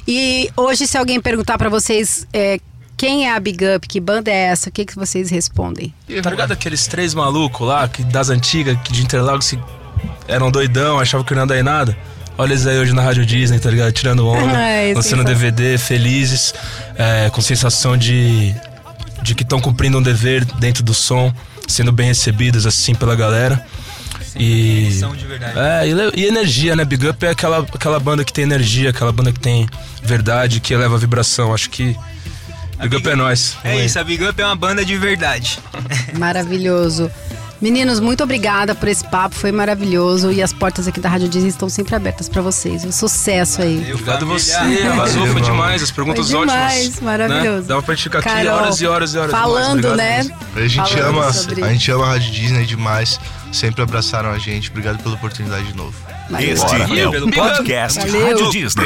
E 0.07 0.49
hoje, 0.55 0.87
se 0.87 0.97
alguém 0.97 1.19
perguntar 1.19 1.57
pra 1.57 1.69
vocês 1.69 2.27
é, 2.33 2.59
quem 2.99 3.25
é 3.25 3.33
a 3.33 3.39
Big 3.39 3.63
Up, 3.65 3.87
que 3.87 3.97
banda 3.97 4.29
é 4.29 4.47
essa, 4.47 4.67
o 4.67 4.71
que, 4.73 4.83
que 4.83 4.93
vocês 4.93 5.29
respondem? 5.29 5.93
Tá 6.21 6.29
ligado 6.29 6.51
aqueles 6.51 6.85
três 6.85 7.13
malucos 7.13 7.65
lá, 7.65 7.87
que 7.87 8.03
das 8.03 8.29
antigas, 8.29 8.77
que 8.83 8.91
de 8.91 9.01
Interlagos 9.01 9.49
que 9.49 9.59
eram 10.27 10.51
doidão, 10.51 10.99
achavam 10.99 11.25
que 11.25 11.33
não 11.33 11.43
ia 11.43 11.47
dar 11.47 11.57
em 11.57 11.63
nada? 11.63 11.97
Olha 12.37 12.51
eles 12.51 12.67
aí 12.67 12.77
hoje 12.77 12.91
na 12.91 13.01
Rádio 13.01 13.25
Disney, 13.25 13.57
tá 13.57 13.71
ligado? 13.71 13.93
Tirando 13.93 14.27
onda, 14.27 14.53
Ai, 14.53 14.93
lançando. 14.93 15.23
DVD, 15.23 15.77
felizes, 15.77 16.53
é, 16.97 17.29
com 17.29 17.39
sensação 17.39 17.95
de, 17.95 18.53
de 19.23 19.33
que 19.33 19.43
estão 19.43 19.61
cumprindo 19.61 19.97
um 19.97 20.01
dever 20.01 20.43
dentro 20.43 20.83
do 20.83 20.93
som, 20.93 21.33
sendo 21.69 21.93
bem 21.93 22.07
recebidos 22.07 22.65
assim 22.65 22.93
pela 22.93 23.15
galera. 23.15 23.65
E. 24.35 24.89
De 25.17 25.25
verdade. 25.25 25.57
É, 25.57 25.87
e, 25.87 26.21
e 26.21 26.25
energia, 26.25 26.75
né? 26.75 26.83
Big 26.83 27.07
Up 27.07 27.25
é 27.25 27.29
aquela, 27.29 27.59
aquela 27.59 27.99
banda 27.99 28.25
que 28.25 28.33
tem 28.33 28.43
energia, 28.43 28.89
aquela 28.89 29.13
banda 29.13 29.31
que 29.31 29.39
tem 29.39 29.69
verdade, 30.03 30.59
que 30.59 30.73
eleva 30.73 30.95
a 30.95 30.99
vibração. 30.99 31.53
Acho 31.53 31.69
que 31.69 31.95
Big 32.81 32.95
Up 32.95 33.09
é 33.09 33.15
nós. 33.15 33.57
É 33.63 33.83
isso, 33.85 33.99
a 33.99 34.03
Big 34.03 34.23
Up 34.25 34.41
é 34.41 34.45
uma 34.45 34.55
banda 34.55 34.83
de 34.85 34.97
verdade. 34.97 35.59
Maravilhoso. 36.17 37.11
Meninos, 37.61 37.99
muito 37.99 38.23
obrigada 38.23 38.73
por 38.73 38.87
esse 38.87 39.03
papo, 39.09 39.35
foi 39.35 39.51
maravilhoso. 39.51 40.31
E 40.31 40.41
as 40.41 40.53
portas 40.53 40.87
aqui 40.87 40.97
da 40.97 41.09
Rádio 41.09 41.27
Disney 41.27 41.49
estão 41.49 41.67
sempre 41.67 41.93
abertas 41.93 42.29
pra 42.29 42.41
vocês. 42.41 42.85
Um 42.85 42.91
sucesso 42.91 43.61
aí. 43.61 43.85
Obrigado 43.91 44.25
você, 44.25 44.53
arrasou, 44.53 45.23
foi 45.25 45.27
Valeu, 45.27 45.43
demais, 45.43 45.83
as 45.83 45.91
perguntas 45.91 46.31
Foi 46.31 46.39
demais, 46.39 46.77
ótimas. 46.85 46.99
maravilhoso. 47.01 47.61
Né? 47.63 47.67
Dava 47.67 47.81
pra 47.83 47.95
gente 47.95 48.03
ficar 48.03 48.19
aqui 48.19 48.29
Carol, 48.29 48.53
horas 48.61 48.79
e 48.79 48.87
horas 48.87 49.13
e 49.13 49.17
horas. 49.17 49.31
Falando, 49.31 49.93
né? 49.97 50.21
Obrigado 50.21 50.39
mesmo. 50.55 50.55
A 50.55 50.67
gente 50.69 50.93
Falando 50.93 51.17
ama, 51.19 51.33
sobre- 51.33 51.63
a 51.65 51.67
gente 51.73 51.91
ama 51.91 52.05
a 52.05 52.09
Rádio 52.11 52.31
Disney 52.31 52.65
demais. 52.65 53.19
Sempre 53.51 53.81
abraçaram 53.83 54.29
a 54.29 54.37
gente. 54.37 54.69
Obrigado 54.69 55.03
pela 55.03 55.15
oportunidade 55.15 55.67
de 55.67 55.75
novo. 55.75 55.93
Este 56.39 56.65
Bora. 56.65 56.99
é 56.99 57.07
o 57.07 57.11
Pelo 57.11 57.31
podcast 57.31 57.99
Valeu. 57.99 58.27
Rádio 58.27 58.51
Disney. 58.51 58.85